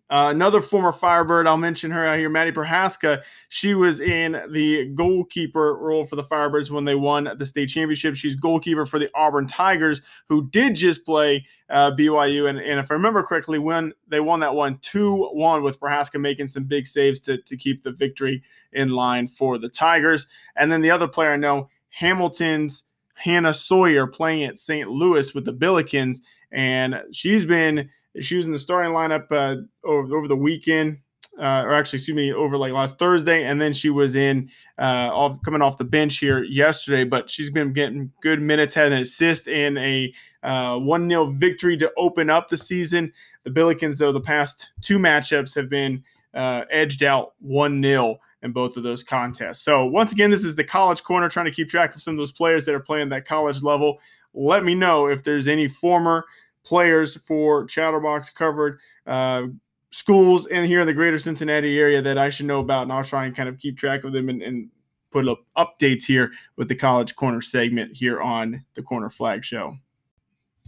Uh, 0.09 0.27
another 0.31 0.59
former 0.59 0.91
Firebird, 0.91 1.47
I'll 1.47 1.55
mention 1.55 1.89
her 1.91 2.05
out 2.05 2.19
here, 2.19 2.27
Maddie 2.27 2.51
Prohaska. 2.51 3.23
She 3.47 3.73
was 3.73 4.01
in 4.01 4.33
the 4.51 4.91
goalkeeper 4.93 5.75
role 5.75 6.03
for 6.03 6.17
the 6.17 6.25
Firebirds 6.25 6.71
when 6.71 6.83
they 6.83 6.95
won 6.95 7.29
the 7.37 7.45
state 7.45 7.67
championship. 7.67 8.17
She's 8.17 8.35
goalkeeper 8.35 8.85
for 8.85 8.99
the 8.99 9.09
Auburn 9.15 9.47
Tigers, 9.47 10.01
who 10.27 10.49
did 10.49 10.75
just 10.75 11.05
play 11.05 11.45
uh, 11.69 11.91
BYU. 11.91 12.49
And, 12.49 12.59
and, 12.59 12.81
if 12.81 12.91
I 12.91 12.95
remember 12.95 13.23
correctly, 13.23 13.59
when 13.59 13.93
they 14.09 14.19
won 14.19 14.41
that 14.41 14.53
one 14.53 14.77
2 14.81 15.29
1 15.31 15.63
with 15.63 15.79
Prohaska 15.79 16.19
making 16.19 16.47
some 16.47 16.65
big 16.65 16.85
saves 16.85 17.21
to, 17.21 17.37
to 17.37 17.55
keep 17.55 17.81
the 17.81 17.93
victory 17.93 18.43
in 18.73 18.89
line 18.89 19.29
for 19.29 19.57
the 19.57 19.69
Tigers. 19.69 20.27
And 20.57 20.69
then 20.69 20.81
the 20.81 20.91
other 20.91 21.07
player 21.07 21.31
I 21.31 21.37
know, 21.37 21.69
Hamilton's 21.87 22.83
Hannah 23.13 23.53
Sawyer, 23.53 24.07
playing 24.07 24.43
at 24.43 24.57
St. 24.57 24.89
Louis 24.89 25.33
with 25.33 25.45
the 25.45 25.53
Billikens. 25.53 26.17
And 26.51 27.01
she's 27.11 27.45
been 27.45 27.89
she 28.21 28.37
was 28.37 28.45
in 28.45 28.51
the 28.51 28.59
starting 28.59 28.91
lineup 28.91 29.25
uh, 29.31 29.61
over, 29.83 30.15
over 30.15 30.27
the 30.27 30.35
weekend, 30.35 30.99
uh, 31.39 31.63
or 31.65 31.73
actually, 31.73 31.97
excuse 31.97 32.15
me, 32.15 32.31
over 32.31 32.57
like 32.57 32.71
last 32.71 32.99
Thursday, 32.99 33.43
and 33.43 33.59
then 33.59 33.73
she 33.73 33.89
was 33.89 34.15
in 34.15 34.49
uh, 34.77 35.09
off, 35.11 35.39
coming 35.43 35.61
off 35.61 35.77
the 35.77 35.83
bench 35.83 36.19
here 36.19 36.43
yesterday. 36.43 37.03
But 37.03 37.29
she's 37.29 37.49
been 37.49 37.73
getting 37.73 38.11
good 38.21 38.41
minutes, 38.41 38.75
had 38.75 38.91
an 38.91 38.99
assist 38.99 39.47
in 39.47 39.77
a 39.77 40.13
uh, 40.43 40.77
one 40.77 41.09
0 41.09 41.31
victory 41.31 41.77
to 41.77 41.91
open 41.97 42.29
up 42.29 42.49
the 42.49 42.57
season. 42.57 43.11
The 43.45 43.49
Billikens, 43.49 43.97
though, 43.97 44.11
the 44.11 44.21
past 44.21 44.71
two 44.81 44.99
matchups 44.99 45.55
have 45.55 45.69
been 45.69 46.03
uh, 46.33 46.65
edged 46.69 47.03
out 47.03 47.33
one 47.39 47.81
0 47.81 48.19
in 48.43 48.51
both 48.51 48.77
of 48.77 48.83
those 48.83 49.03
contests. 49.03 49.63
So 49.63 49.85
once 49.85 50.11
again, 50.11 50.29
this 50.29 50.45
is 50.45 50.55
the 50.55 50.63
college 50.63 51.03
corner, 51.03 51.29
trying 51.29 51.45
to 51.45 51.51
keep 51.51 51.69
track 51.69 51.95
of 51.95 52.01
some 52.01 52.13
of 52.13 52.17
those 52.17 52.31
players 52.31 52.65
that 52.65 52.75
are 52.75 52.79
playing 52.79 53.09
that 53.09 53.25
college 53.25 53.63
level. 53.63 53.99
Let 54.33 54.63
me 54.63 54.75
know 54.75 55.07
if 55.07 55.23
there's 55.23 55.47
any 55.47 55.67
former 55.67 56.25
players 56.63 57.15
for 57.15 57.65
Chatterbox 57.65 58.31
covered 58.31 58.79
uh, 59.07 59.43
schools 59.91 60.47
in 60.47 60.65
here 60.65 60.81
in 60.81 60.87
the 60.87 60.93
greater 60.93 61.17
Cincinnati 61.17 61.79
area 61.79 62.01
that 62.01 62.17
I 62.17 62.29
should 62.29 62.45
know 62.45 62.59
about, 62.59 62.83
and 62.83 62.91
I'll 62.91 63.03
try 63.03 63.25
and 63.25 63.35
kind 63.35 63.49
of 63.49 63.59
keep 63.59 63.77
track 63.77 64.03
of 64.03 64.11
them 64.11 64.29
and, 64.29 64.41
and 64.41 64.69
put 65.11 65.27
up 65.27 65.45
updates 65.57 66.05
here 66.05 66.31
with 66.57 66.67
the 66.67 66.75
College 66.75 67.15
Corner 67.15 67.41
segment 67.41 67.95
here 67.95 68.21
on 68.21 68.63
the 68.73 68.81
Corner 68.81 69.09
Flag 69.09 69.45
Show. 69.45 69.77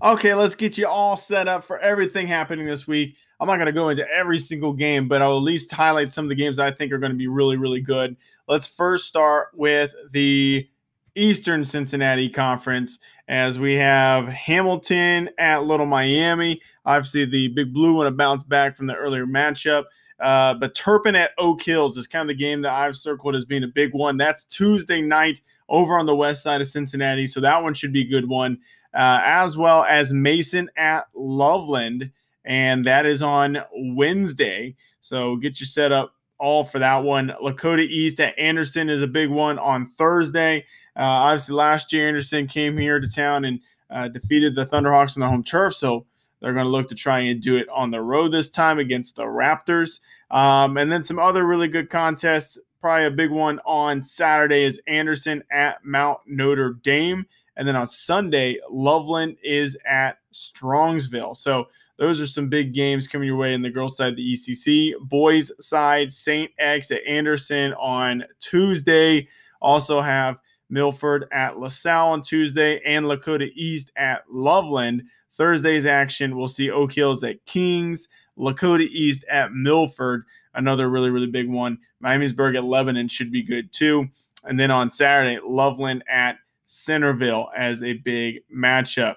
Okay, 0.04 0.34
let's 0.34 0.56
get 0.56 0.78
you 0.78 0.88
all 0.88 1.18
set 1.18 1.48
up 1.48 1.64
for 1.64 1.80
everything 1.80 2.28
happening 2.28 2.66
this 2.66 2.86
week. 2.86 3.16
I'm 3.40 3.48
not 3.48 3.58
going 3.58 3.66
to 3.68 3.72
go 3.72 3.90
into 3.90 4.08
every 4.10 4.40
single 4.40 4.74
game, 4.74 5.08
but 5.08 5.22
I'll 5.22 5.38
at 5.38 5.44
least 5.44 5.72
highlight 5.72 6.14
some 6.14 6.26
of 6.26 6.30
the 6.30 6.36
games 6.36 6.60
I 6.60 6.72
think 6.72 6.92
are 6.92 6.98
going 6.98 7.12
to 7.12 7.18
be 7.18 7.28
really, 7.28 7.58
really 7.58 7.82
good. 7.82 8.16
Let's 8.48 8.68
first 8.68 9.08
start 9.08 9.50
with 9.54 9.94
the 10.12 10.68
Eastern 11.16 11.66
Cincinnati 11.66 12.30
Conference 12.30 13.00
as 13.28 13.58
we 13.58 13.76
have 13.76 14.28
Hamilton 14.28 15.30
at 15.38 15.64
Little 15.64 15.86
Miami. 15.86 16.62
Obviously, 16.86 17.26
the 17.26 17.48
Big 17.50 17.74
Blue 17.74 17.96
want 17.96 18.08
to 18.08 18.12
bounce 18.12 18.44
back 18.44 18.76
from 18.76 18.88
the 18.88 18.96
earlier 18.96 19.26
matchup. 19.26 19.86
Uh, 20.20 20.54
but 20.54 20.76
Turpin 20.76 21.16
at 21.16 21.32
Oak 21.38 21.62
Hills 21.62 21.98
is 21.98 22.08
kind 22.08 22.22
of 22.22 22.28
the 22.28 22.42
game 22.42 22.62
that 22.62 22.72
I've 22.74 22.96
circled 22.96 23.36
as 23.36 23.46
being 23.46 23.64
a 23.64 23.68
big 23.68 23.94
one. 23.94 24.18
That's 24.18 24.44
Tuesday 24.44 25.02
night 25.02 25.42
over 25.68 25.98
on 25.98 26.06
the 26.06 26.16
west 26.16 26.44
side 26.44 26.62
of 26.62 26.68
Cincinnati. 26.68 27.28
So 27.28 27.42
that 27.42 27.64
one 27.64 27.74
should 27.74 27.92
be 27.92 28.02
a 28.02 28.10
good 28.10 28.30
one. 28.30 28.60
Uh, 28.94 29.20
as 29.26 29.58
well 29.58 29.84
as 29.84 30.14
Mason 30.14 30.70
at 30.78 31.08
Loveland. 31.14 32.12
And 32.46 32.86
that 32.86 33.06
is 33.06 33.22
on 33.22 33.58
Wednesday. 33.74 34.76
So 35.02 35.36
get 35.36 35.60
you 35.60 35.66
set 35.66 35.92
up 35.92 36.14
all 36.40 36.64
for 36.64 36.80
that 36.80 37.04
one. 37.04 37.34
Lakota 37.42 37.86
East 37.86 38.20
at 38.20 38.38
Anderson 38.38 38.90
is 38.90 39.02
a 39.02 39.08
big 39.08 39.30
one 39.30 39.58
on 39.60 39.88
Thursday. 39.88 40.66
Uh, 40.96 41.04
obviously, 41.04 41.56
last 41.56 41.92
year 41.92 42.08
Anderson 42.08 42.48
came 42.48 42.78
here 42.78 43.00
to 43.00 43.10
town 43.10 43.46
and 43.46 43.60
uh, 43.90 44.08
defeated 44.08 44.56
the 44.56 44.66
Thunderhawks 44.66 45.18
on 45.18 45.22
the 45.22 45.28
home 45.28 45.44
turf, 45.44 45.76
so 45.76 46.06
they're 46.40 46.54
going 46.54 46.66
to 46.66 46.72
look 46.72 46.90
to 46.90 46.96
try 46.96 47.20
and 47.20 47.42
do 47.42 47.58
it 47.58 47.68
on 47.70 47.92
the 47.92 48.02
road 48.02 48.30
this 48.30 48.50
time 48.50 48.80
against 48.80 49.16
the 49.16 49.24
Raptors. 49.24 50.00
Um, 50.32 50.78
and 50.78 50.92
then 50.92 51.04
some 51.04 51.20
other 51.20 51.46
really 51.46 51.68
good 51.68 51.90
contests. 51.90 52.58
Probably 52.82 53.06
a 53.06 53.12
big 53.12 53.32
one 53.32 53.60
on 53.66 54.04
Saturday 54.04 54.64
is 54.64 54.82
Anderson 54.88 55.44
at 55.52 55.84
Mount 55.84 56.20
Notre 56.28 56.74
Dame. 56.84 57.26
And 57.58 57.68
then 57.68 57.76
on 57.76 57.88
Sunday, 57.88 58.60
Loveland 58.70 59.38
is 59.44 59.78
at 59.88 60.20
Strongsville. 60.34 61.38
So 61.38 61.68
those 61.98 62.20
are 62.20 62.28
some 62.28 62.50
big 62.50 62.74
games 62.74 63.08
coming 63.08 63.28
your 63.28 63.38
way 63.38 63.54
in 63.54 63.62
the 63.62 63.70
girls' 63.70 63.98
side 63.98 64.16
the 64.16 64.34
ECC. 64.34 64.94
Boys' 65.02 65.52
side, 65.60 66.12
St. 66.12 66.52
X 66.60 66.92
at 66.92 67.06
Anderson 67.08 67.74
on 67.74 68.24
Tuesday. 68.40 69.28
Also 69.62 70.02
have 70.02 70.38
Milford 70.70 71.28
at 71.32 71.60
LaSalle 71.60 72.12
on 72.12 72.22
Tuesday, 72.22 72.82
and 72.86 73.06
Lakota 73.06 73.50
East 73.56 73.92
at 73.96 74.24
Loveland. 74.30 75.04
Thursday's 75.34 75.86
action, 75.86 76.38
we'll 76.38 76.48
see 76.48 76.72
Oak 76.72 76.94
Hills 76.94 77.24
at 77.24 77.46
Kings, 77.46 78.08
Lakota 78.38 78.88
East 78.88 79.24
at 79.30 79.54
Milford, 79.54 80.24
another 80.54 80.90
really, 80.90 81.12
really 81.12 81.28
big 81.28 81.50
one. 81.50 81.78
Miamisburg 82.04 82.58
at 82.58 82.64
Lebanon 82.64 83.08
should 83.08 83.32
be 83.32 83.44
good 83.44 83.72
too. 83.72 84.08
And 84.44 84.60
then 84.60 84.72
on 84.72 84.92
Saturday, 84.92 85.40
Loveland 85.46 86.04
at 86.10 86.38
Centerville 86.68 87.50
as 87.56 87.82
a 87.84 87.94
big 87.94 88.42
matchup. 88.54 89.16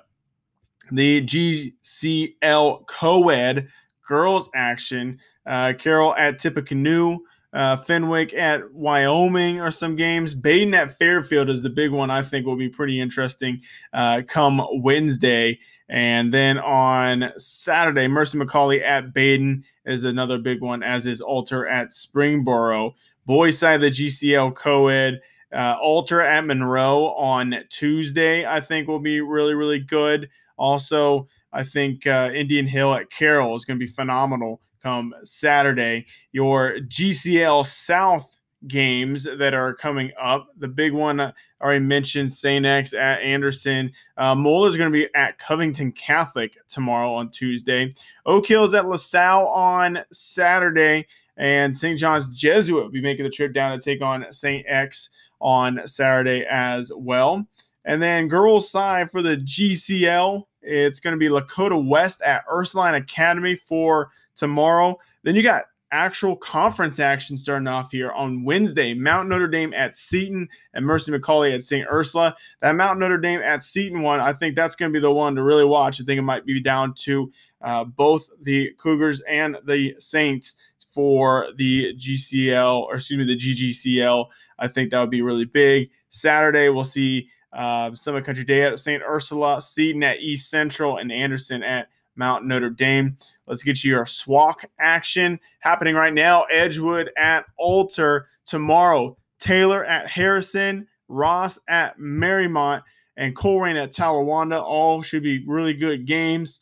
The 0.90 1.22
GCL 1.22 2.86
co 2.86 3.28
ed 3.28 3.68
girls 4.06 4.48
action, 4.54 5.18
uh, 5.46 5.74
Carroll 5.78 6.14
at 6.16 6.38
Tippecanoe 6.38 7.18
uh, 7.52 7.76
Fenwick 7.76 8.34
at 8.34 8.72
Wyoming 8.72 9.60
are 9.60 9.70
some 9.70 9.96
games. 9.96 10.34
Badin 10.34 10.74
at 10.74 10.98
Fairfield 10.98 11.48
is 11.48 11.62
the 11.62 11.70
big 11.70 11.90
one 11.90 12.10
I 12.10 12.22
think 12.22 12.46
will 12.46 12.56
be 12.56 12.68
pretty 12.68 13.00
interesting 13.00 13.62
uh, 13.92 14.22
come 14.26 14.62
Wednesday. 14.82 15.58
And 15.88 16.32
then 16.32 16.58
on 16.58 17.32
Saturday, 17.38 18.06
Mercy 18.08 18.38
McAuley 18.38 18.82
at 18.82 19.14
Badin 19.14 19.62
is 19.86 20.04
another 20.04 20.36
big 20.38 20.60
one, 20.60 20.82
as 20.82 21.06
is 21.06 21.22
Alter 21.22 21.66
at 21.66 21.92
Springboro. 21.92 22.92
Boys 23.24 23.58
side 23.58 23.76
of 23.76 23.80
the 23.80 23.90
GCL 23.90 24.54
co-ed. 24.54 25.20
Uh, 25.50 25.76
Alter 25.80 26.20
at 26.20 26.44
Monroe 26.44 27.14
on 27.14 27.54
Tuesday, 27.70 28.44
I 28.44 28.60
think 28.60 28.86
will 28.86 29.00
be 29.00 29.22
really, 29.22 29.54
really 29.54 29.80
good. 29.80 30.28
Also, 30.58 31.28
I 31.52 31.64
think 31.64 32.06
uh, 32.06 32.30
Indian 32.34 32.66
Hill 32.66 32.92
at 32.94 33.10
Carroll 33.10 33.56
is 33.56 33.64
going 33.64 33.78
to 33.78 33.84
be 33.84 33.90
phenomenal 33.90 34.60
come 34.82 35.14
Saturday. 35.24 36.06
Your 36.32 36.78
GCL 36.80 37.66
South 37.66 38.36
games 38.66 39.24
that 39.24 39.54
are 39.54 39.74
coming 39.74 40.10
up. 40.20 40.48
The 40.58 40.68
big 40.68 40.92
one 40.92 41.20
I 41.20 41.32
already 41.60 41.84
mentioned, 41.84 42.32
St. 42.32 42.66
X 42.66 42.92
at 42.92 43.20
Anderson. 43.20 43.92
Uh, 44.16 44.34
is 44.36 44.76
going 44.76 44.90
to 44.92 44.98
be 44.98 45.08
at 45.14 45.38
Covington 45.38 45.92
Catholic 45.92 46.56
tomorrow 46.68 47.12
on 47.14 47.30
Tuesday. 47.30 47.94
Oak 48.26 48.46
Hills 48.46 48.74
at 48.74 48.88
LaSalle 48.88 49.46
on 49.48 50.00
Saturday. 50.12 51.06
And 51.36 51.78
St. 51.78 51.98
John's 51.98 52.26
Jesuit 52.28 52.82
will 52.82 52.90
be 52.90 53.00
making 53.00 53.24
the 53.24 53.30
trip 53.30 53.52
down 53.54 53.78
to 53.78 53.82
take 53.82 54.02
on 54.02 54.26
St. 54.32 54.66
X 54.68 55.10
on 55.40 55.80
Saturday 55.86 56.44
as 56.50 56.90
well. 56.94 57.46
And 57.84 58.02
then 58.02 58.26
girls' 58.26 58.68
side 58.68 59.10
for 59.12 59.22
the 59.22 59.36
GCL, 59.36 60.42
it's 60.62 61.00
going 61.00 61.12
to 61.12 61.18
be 61.18 61.28
Lakota 61.28 61.82
West 61.82 62.20
at 62.22 62.44
Ursuline 62.50 62.94
Academy 62.94 63.56
for 63.56 64.10
tomorrow. 64.36 64.98
Then 65.22 65.34
you 65.34 65.42
got 65.42 65.64
actual 65.90 66.36
conference 66.36 67.00
action 67.00 67.36
starting 67.38 67.66
off 67.66 67.92
here 67.92 68.10
on 68.12 68.44
Wednesday. 68.44 68.94
Mount 68.94 69.28
Notre 69.28 69.48
Dame 69.48 69.72
at 69.72 69.96
Seton 69.96 70.48
and 70.74 70.84
Mercy 70.84 71.12
McAuley 71.12 71.54
at 71.54 71.64
St. 71.64 71.86
Ursula. 71.90 72.36
That 72.60 72.76
Mount 72.76 72.98
Notre 72.98 73.18
Dame 73.18 73.40
at 73.40 73.64
Seton 73.64 74.02
one, 74.02 74.20
I 74.20 74.32
think 74.32 74.54
that's 74.54 74.76
going 74.76 74.92
to 74.92 74.96
be 74.96 75.00
the 75.00 75.10
one 75.10 75.34
to 75.36 75.42
really 75.42 75.64
watch. 75.64 76.00
I 76.00 76.04
think 76.04 76.18
it 76.18 76.22
might 76.22 76.44
be 76.44 76.60
down 76.60 76.94
to 77.04 77.32
uh, 77.62 77.84
both 77.84 78.28
the 78.42 78.72
Cougars 78.78 79.20
and 79.28 79.56
the 79.66 79.94
Saints 79.98 80.56
for 80.92 81.48
the 81.56 81.94
GCL, 81.94 82.82
or 82.82 82.96
excuse 82.96 83.18
me, 83.18 83.24
the 83.24 83.36
GGCL. 83.36 84.26
I 84.58 84.68
think 84.68 84.90
that 84.90 85.00
would 85.00 85.10
be 85.10 85.22
really 85.22 85.44
big. 85.44 85.90
Saturday, 86.10 86.68
we'll 86.68 86.84
see 86.84 87.28
uh, 87.58 87.92
Summit 87.92 88.24
Country 88.24 88.44
Day 88.44 88.62
at 88.62 88.78
St. 88.78 89.02
Ursula, 89.02 89.60
Seton 89.60 90.04
at 90.04 90.20
East 90.20 90.48
Central, 90.48 90.98
and 90.98 91.10
Anderson 91.10 91.64
at 91.64 91.88
Mount 92.14 92.46
Notre 92.46 92.70
Dame. 92.70 93.16
Let's 93.48 93.64
get 93.64 93.82
you 93.82 93.90
your 93.90 94.04
SWAC 94.04 94.64
action 94.78 95.40
happening 95.58 95.96
right 95.96 96.14
now. 96.14 96.44
Edgewood 96.44 97.10
at 97.16 97.46
Alter 97.58 98.28
tomorrow. 98.44 99.16
Taylor 99.40 99.84
at 99.84 100.06
Harrison, 100.08 100.86
Ross 101.08 101.58
at 101.68 101.98
Mariemont, 101.98 102.82
and 103.16 103.34
Colerain 103.34 103.82
at 103.82 103.92
Talawanda. 103.92 104.62
All 104.62 105.02
should 105.02 105.24
be 105.24 105.44
really 105.44 105.74
good 105.74 106.06
games. 106.06 106.60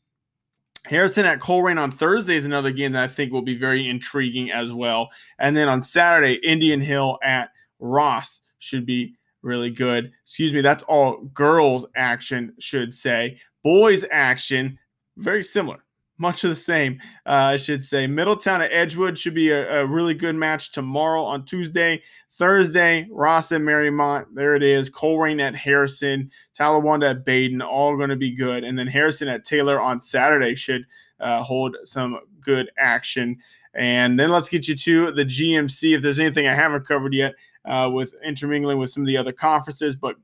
Harrison 0.87 1.27
at 1.27 1.41
Colerain 1.41 1.79
on 1.79 1.91
Thursday 1.91 2.37
is 2.37 2.45
another 2.47 2.71
game 2.71 2.93
that 2.93 3.03
I 3.03 3.09
think 3.09 3.33
will 3.33 3.43
be 3.43 3.57
very 3.57 3.87
intriguing 3.87 4.51
as 4.51 4.73
well. 4.73 5.11
And 5.39 5.55
then 5.55 5.69
on 5.69 5.83
Saturday, 5.83 6.35
Indian 6.43 6.81
Hill 6.81 7.19
at 7.23 7.51
Ross 7.81 8.41
should 8.59 8.87
be 8.87 9.15
really 9.47 9.71
good. 9.71 10.13
Excuse 10.25 10.53
me, 10.53 10.61
that's 10.61 10.83
all 10.85 11.23
girls 11.33 11.87
action, 11.97 12.53
should 12.59 12.93
say. 12.93 13.41
Boys 13.63 14.05
action, 14.11 14.79
very 15.17 15.43
similar. 15.43 15.83
much 16.19 16.45
of 16.45 16.51
the 16.51 16.57
same, 16.57 16.99
uh, 17.27 17.53
I 17.53 17.57
should 17.59 17.83
say. 17.83 18.07
Middletown 18.07 18.63
at 18.63 18.73
Edgewood 18.73 19.19
should 19.19 19.35
be 19.35 19.51
a, 19.51 19.83
a, 19.83 19.87
really 19.87 20.15
good 20.15 20.35
match 20.35 20.73
tomorrow 20.73 21.23
on 21.23 21.45
Tuesday. 21.45 22.03
Thursday, 22.33 23.07
Ross 23.11 23.53
at 23.53 23.61
Mariemont. 23.61 24.27
There 24.33 24.55
it 24.55 24.63
is. 24.63 24.91
Colerain 24.91 25.43
at 25.43 25.55
Harrison. 25.55 26.31
Talawanda 26.59 27.11
at 27.11 27.25
Badin, 27.25 27.63
All 27.63 27.97
going 27.97 28.11
to 28.11 28.17
be 28.17 28.35
good. 28.35 28.65
And 28.65 28.79
then 28.79 28.87
Harrison 28.87 29.29
at 29.29 29.45
Taylor 29.45 29.79
on 29.79 30.01
Saturday 30.01 30.55
should 30.55 30.87
uh, 31.21 31.43
hold 31.43 31.77
some 31.85 32.19
good 32.41 32.71
action. 32.79 33.37
And 33.75 34.19
then 34.19 34.31
let's 34.31 34.49
get 34.49 34.69
you 34.69 34.75
to 34.75 35.13
the 35.13 35.25
GMC. 35.25 35.97
If 35.97 36.03
there's 36.03 36.21
anything 36.21 36.47
I 36.47 36.55
haven't 36.55 36.87
covered 36.87 37.13
yet 37.13 37.35
uh, 37.67 37.91
with 37.93 38.15
intermingling 38.25 38.79
with 38.79 38.91
some 38.91 39.03
of 39.03 39.07
the 39.07 39.17
other 39.17 39.33
conferences, 39.33 39.97
but 39.97 40.17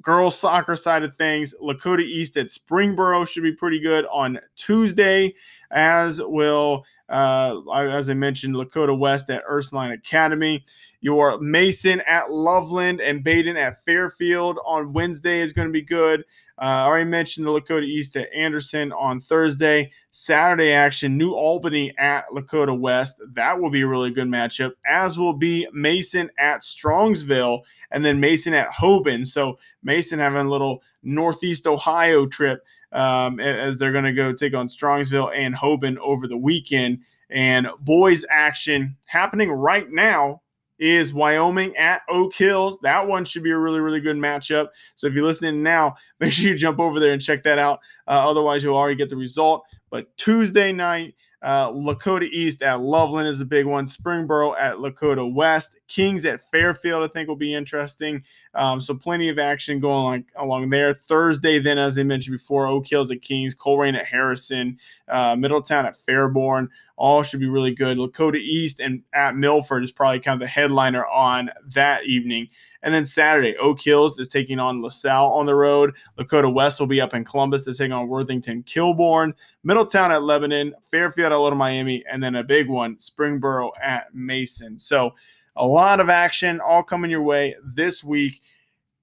girls 0.00 0.38
soccer 0.38 0.76
side 0.76 1.02
of 1.02 1.16
things, 1.16 1.54
Lakota 1.62 2.02
East 2.02 2.36
at 2.36 2.48
Springboro 2.48 3.26
should 3.26 3.42
be 3.42 3.52
pretty 3.52 3.80
good 3.80 4.06
on 4.06 4.38
Tuesday, 4.56 5.34
as 5.70 6.20
will, 6.22 6.84
uh, 7.08 7.60
as 7.72 8.10
I 8.10 8.14
mentioned, 8.14 8.54
Lakota 8.54 8.96
West 8.96 9.30
at 9.30 9.44
Ursuline 9.48 9.92
Academy. 9.92 10.64
Your 11.00 11.38
Mason 11.38 12.00
at 12.06 12.30
Loveland 12.30 13.00
and 13.00 13.24
Badin 13.24 13.56
at 13.56 13.84
Fairfield 13.84 14.58
on 14.64 14.92
Wednesday 14.92 15.40
is 15.40 15.52
going 15.52 15.68
to 15.68 15.72
be 15.72 15.82
good. 15.82 16.24
Uh, 16.58 16.64
I 16.64 16.84
already 16.86 17.10
mentioned 17.10 17.46
the 17.46 17.50
Lakota 17.50 17.84
East 17.84 18.16
at 18.16 18.32
Anderson 18.34 18.92
on 18.92 19.20
Thursday. 19.20 19.90
Saturday 20.10 20.72
action, 20.72 21.18
New 21.18 21.32
Albany 21.32 21.92
at 21.98 22.24
Lakota 22.30 22.78
West. 22.78 23.20
That 23.34 23.60
will 23.60 23.68
be 23.68 23.82
a 23.82 23.86
really 23.86 24.10
good 24.10 24.28
matchup, 24.28 24.72
as 24.86 25.18
will 25.18 25.34
be 25.34 25.68
Mason 25.74 26.30
at 26.38 26.62
Strongsville 26.62 27.60
and 27.90 28.02
then 28.02 28.18
Mason 28.18 28.54
at 28.54 28.70
Hoban. 28.70 29.26
So 29.26 29.58
Mason 29.82 30.18
having 30.18 30.46
a 30.46 30.50
little 30.50 30.82
Northeast 31.02 31.66
Ohio 31.66 32.26
trip 32.26 32.64
um, 32.92 33.38
as 33.38 33.76
they're 33.76 33.92
going 33.92 34.04
to 34.04 34.12
go 34.12 34.32
take 34.32 34.54
on 34.54 34.68
Strongsville 34.68 35.36
and 35.36 35.54
Hoban 35.54 35.98
over 35.98 36.26
the 36.26 36.38
weekend. 36.38 37.00
And 37.28 37.68
boys 37.80 38.24
action 38.30 38.96
happening 39.04 39.50
right 39.50 39.90
now 39.90 40.40
is 40.78 41.14
Wyoming 41.14 41.76
at 41.76 42.02
Oak 42.08 42.34
Hills. 42.34 42.78
That 42.82 43.06
one 43.06 43.24
should 43.24 43.42
be 43.42 43.50
a 43.50 43.58
really, 43.58 43.80
really 43.80 44.00
good 44.00 44.16
matchup. 44.16 44.68
So 44.96 45.06
if 45.06 45.14
you're 45.14 45.24
listening 45.24 45.62
now, 45.62 45.94
make 46.20 46.32
sure 46.32 46.50
you 46.50 46.56
jump 46.56 46.78
over 46.78 47.00
there 47.00 47.12
and 47.12 47.22
check 47.22 47.42
that 47.44 47.58
out. 47.58 47.80
Uh, 48.06 48.28
otherwise, 48.28 48.62
you'll 48.62 48.76
already 48.76 48.96
get 48.96 49.10
the 49.10 49.16
result. 49.16 49.64
But 49.90 50.14
Tuesday 50.16 50.72
night, 50.72 51.14
uh, 51.42 51.70
Lakota 51.70 52.28
East 52.28 52.62
at 52.62 52.80
Loveland 52.80 53.28
is 53.28 53.40
a 53.40 53.44
big 53.44 53.66
one. 53.66 53.86
Springboro 53.86 54.58
at 54.58 54.76
Lakota 54.76 55.32
West. 55.32 55.76
Kings 55.88 56.24
at 56.24 56.40
Fairfield, 56.50 57.02
I 57.02 57.08
think, 57.08 57.28
will 57.28 57.36
be 57.36 57.54
interesting. 57.54 58.24
Um, 58.54 58.80
so 58.80 58.94
plenty 58.94 59.28
of 59.28 59.38
action 59.38 59.80
going 59.80 60.24
on, 60.36 60.44
along 60.44 60.70
there. 60.70 60.94
Thursday, 60.94 61.58
then, 61.58 61.78
as 61.78 61.96
I 61.96 62.02
mentioned 62.02 62.36
before, 62.36 62.66
Oak 62.66 62.86
Hills 62.86 63.10
at 63.10 63.22
Kings, 63.22 63.54
Colerain 63.54 63.96
at 63.96 64.06
Harrison, 64.06 64.78
uh, 65.08 65.36
Middletown 65.36 65.86
at 65.86 65.96
Fairborn. 65.96 66.68
All 66.96 67.22
should 67.22 67.40
be 67.40 67.48
really 67.48 67.74
good. 67.74 67.98
Lakota 67.98 68.36
East 68.36 68.80
and 68.80 69.02
at 69.14 69.36
Milford 69.36 69.84
is 69.84 69.92
probably 69.92 70.18
kind 70.18 70.34
of 70.34 70.40
the 70.40 70.46
headliner 70.46 71.04
on 71.06 71.50
that 71.74 72.04
evening. 72.06 72.48
And 72.82 72.94
then 72.94 73.04
Saturday, 73.04 73.56
Oak 73.58 73.80
Hills 73.80 74.18
is 74.18 74.28
taking 74.28 74.58
on 74.58 74.80
LaSalle 74.80 75.32
on 75.32 75.44
the 75.44 75.54
road. 75.54 75.94
Lakota 76.18 76.52
West 76.52 76.80
will 76.80 76.86
be 76.86 77.00
up 77.00 77.14
in 77.14 77.24
Columbus 77.24 77.64
to 77.64 77.74
take 77.74 77.92
on 77.92 78.08
Worthington 78.08 78.62
Kilbourne. 78.62 79.34
Middletown 79.62 80.12
at 80.12 80.22
Lebanon, 80.22 80.72
Fairfield 80.82 81.32
at 81.32 81.38
Little 81.38 81.58
Miami, 81.58 82.04
and 82.10 82.22
then 82.22 82.36
a 82.36 82.44
big 82.44 82.68
one, 82.68 82.96
Springboro 82.96 83.70
at 83.82 84.14
Mason. 84.14 84.78
So 84.78 85.14
a 85.56 85.66
lot 85.66 86.00
of 86.00 86.08
action 86.08 86.60
all 86.60 86.82
coming 86.82 87.10
your 87.10 87.22
way 87.22 87.56
this 87.64 88.04
week 88.04 88.40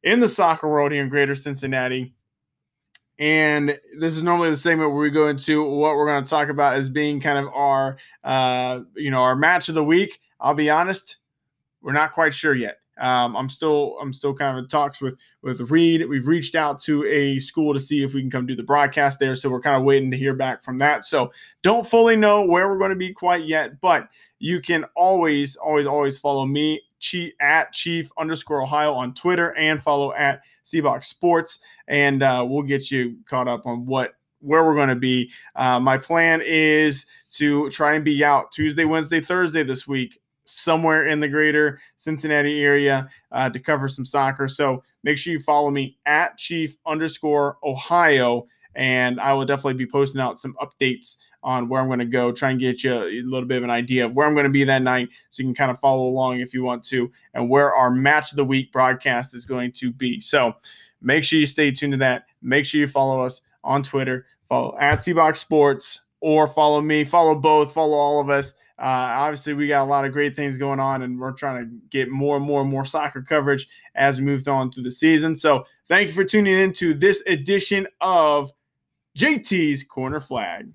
in 0.04 0.20
the 0.20 0.30
soccer 0.30 0.70
world 0.70 0.92
here 0.92 1.04
in 1.04 1.10
Greater 1.10 1.36
Cincinnati. 1.36 2.14
And 3.20 3.78
this 3.98 4.16
is 4.18 4.24
normally 4.24 4.50
the 4.50 4.58
segment 4.58 4.92
where 4.92 5.00
we 5.00 5.10
go 5.10 5.28
into 5.28 5.64
what 5.64 5.96
we're 5.96 6.08
going 6.08 6.24
to 6.24 6.30
talk 6.30 6.50
about 6.50 6.76
as 6.76 6.90
being 6.90 7.20
kind 7.20 7.38
of 7.38 7.54
our, 7.54 7.98
uh, 8.24 8.82
you 8.96 9.12
know, 9.12 9.20
our 9.20 9.36
match 9.36 9.70
of 9.70 9.76
the 9.76 9.84
week. 9.84 10.20
I'll 10.40 10.56
be 10.56 10.70
honest, 10.70 11.18
we're 11.82 11.94
not 11.94 12.12
quite 12.12 12.34
sure 12.34 12.56
yet. 12.56 12.80
Um, 13.00 13.36
I'm 13.36 13.50
still 13.50 13.98
I'm 14.02 14.14
still 14.14 14.34
kind 14.34 14.58
of 14.58 14.64
in 14.64 14.70
talks 14.70 15.02
with 15.02 15.16
with 15.42 15.60
Reed. 15.72 16.08
We've 16.08 16.28
reached 16.28 16.56
out 16.56 16.82
to 16.84 17.06
a 17.06 17.40
school 17.40 17.74
to 17.74 17.80
see 17.80 18.04
if 18.04 18.14
we 18.14 18.22
can 18.22 18.30
come 18.30 18.46
do 18.46 18.56
the 18.56 18.64
broadcast 18.64 19.20
there. 19.20 19.36
So 19.36 19.50
we're 19.50 19.62
kind 19.62 19.78
of 19.78 19.84
waiting 19.84 20.12
to 20.12 20.18
hear 20.18 20.34
back 20.34 20.64
from 20.64 20.78
that. 20.80 21.06
So 21.06 21.32
don't 21.62 21.88
fully 21.88 22.16
know 22.16 22.46
where 22.46 22.70
we're 22.70 22.78
going 22.78 22.92
to 22.92 22.96
be 22.96 23.14
quite 23.14 23.46
yet, 23.46 23.82
but 23.82 24.10
you 24.40 24.62
can 24.62 24.86
always 24.96 25.56
always 25.56 25.88
always 25.88 26.20
follow 26.20 26.46
me 26.46 26.82
at 27.42 27.74
chief 27.74 28.10
underscore 28.18 28.62
Ohio 28.62 28.94
on 28.94 29.14
Twitter 29.14 29.56
and 29.58 29.82
follow 29.82 30.14
at 30.14 30.42
Seabox 30.66 31.06
Sports, 31.06 31.60
and 31.88 32.24
uh, 32.24 32.46
we'll 32.48 32.64
get 32.64 32.92
you 32.92 33.18
caught 33.28 33.48
up 33.48 33.66
on 33.66 33.86
what 33.86 34.14
where 34.40 34.66
we're 34.66 34.76
going 34.76 34.90
to 34.90 34.96
be. 34.96 35.32
Uh, 35.56 35.80
my 35.80 35.98
plan 35.98 36.42
is 36.46 37.06
to 37.32 37.70
try 37.70 37.94
and 37.94 38.04
be 38.04 38.24
out 38.24 38.52
Tuesday, 38.52 38.86
Wednesday, 38.86 39.22
Thursday 39.22 39.64
this 39.64 39.88
week 39.88 40.20
somewhere 40.46 41.08
in 41.08 41.20
the 41.20 41.28
greater 41.28 41.80
Cincinnati 41.98 42.62
area 42.62 43.10
uh, 43.32 43.50
to 43.50 43.60
cover 43.60 43.88
some 43.88 44.06
soccer. 44.06 44.48
So 44.48 44.84
make 45.04 45.18
sure 45.18 45.34
you 45.34 45.40
follow 45.40 45.72
me 45.72 45.98
at 46.06 46.38
chief 46.38 46.78
underscore 46.86 47.58
Ohio, 47.64 48.48
and 48.76 49.20
I 49.20 49.34
will 49.34 49.46
definitely 49.46 49.76
be 49.76 49.88
posting 49.88 50.22
out 50.22 50.40
some 50.40 50.56
updates 50.62 51.18
on 51.44 51.68
where 51.68 51.82
I'm 51.82 51.88
going 51.88 52.00
to 52.00 52.06
go, 52.06 52.32
try 52.32 52.52
and 52.52 52.60
get 52.60 52.84
you 52.84 52.94
a 52.94 53.22
little 53.24 53.48
bit 53.48 53.58
of 53.58 53.64
an 53.64 53.70
idea 53.70 54.06
of 54.06 54.14
where 54.14 54.26
I'm 54.26 54.34
going 54.34 54.46
to 54.46 54.50
be 54.50 54.64
that 54.64 54.82
night 54.82 55.10
so 55.30 55.44
you 55.44 55.48
can 55.48 55.56
kind 55.56 55.72
of 55.72 55.80
follow 55.80 56.04
along 56.04 56.40
if 56.40 56.54
you 56.54 56.64
want 56.64 56.84
to, 56.86 57.12
and 57.34 57.50
where 57.50 57.74
our 57.74 57.90
match 57.90 58.32
of 58.32 58.38
the 58.38 58.46
week 58.46 58.72
broadcast 58.72 59.36
is 59.36 59.46
going 59.46 59.72
to 59.74 59.92
be. 59.92 60.20
So 60.20 60.54
make 61.02 61.24
sure 61.24 61.40
you 61.40 61.46
stay 61.46 61.72
tuned 61.72 61.94
to 61.94 61.98
that. 61.98 62.28
Make 62.42 62.66
sure 62.66 62.80
you 62.80 62.88
follow 62.88 63.20
us 63.20 63.42
on 63.64 63.84
Twitter, 63.84 64.26
follow 64.48 64.78
at 64.80 65.00
Seabox 65.00 65.38
Sports, 65.38 66.00
or 66.22 66.48
follow 66.48 66.80
me, 66.80 67.04
follow 67.04 67.36
both, 67.36 67.74
follow 67.74 67.98
all 67.98 68.22
of 68.22 68.30
us 68.30 68.54
uh, 68.84 69.16
obviously, 69.16 69.54
we 69.54 69.66
got 69.66 69.84
a 69.84 69.90
lot 69.90 70.04
of 70.04 70.12
great 70.12 70.36
things 70.36 70.58
going 70.58 70.82
on, 70.82 71.04
and 71.04 71.18
we're 71.18 71.32
trying 71.32 71.64
to 71.64 71.74
get 71.90 72.10
more 72.10 72.36
and 72.36 72.46
more 72.46 72.60
and 72.60 72.70
more 72.70 72.84
soccer 72.84 73.22
coverage 73.22 73.70
as 73.96 74.20
we 74.20 74.26
move 74.26 74.46
on 74.46 74.70
through 74.70 74.84
the 74.84 74.92
season. 74.92 75.38
So, 75.38 75.64
thank 75.88 76.08
you 76.08 76.14
for 76.14 76.26
tuning 76.26 76.60
in 76.60 76.74
to 76.74 76.94
this 76.94 77.24
edition 77.26 77.88
of 78.02 78.52
JT's 79.18 79.86
Corner 79.86 80.20
Flag. 80.20 80.70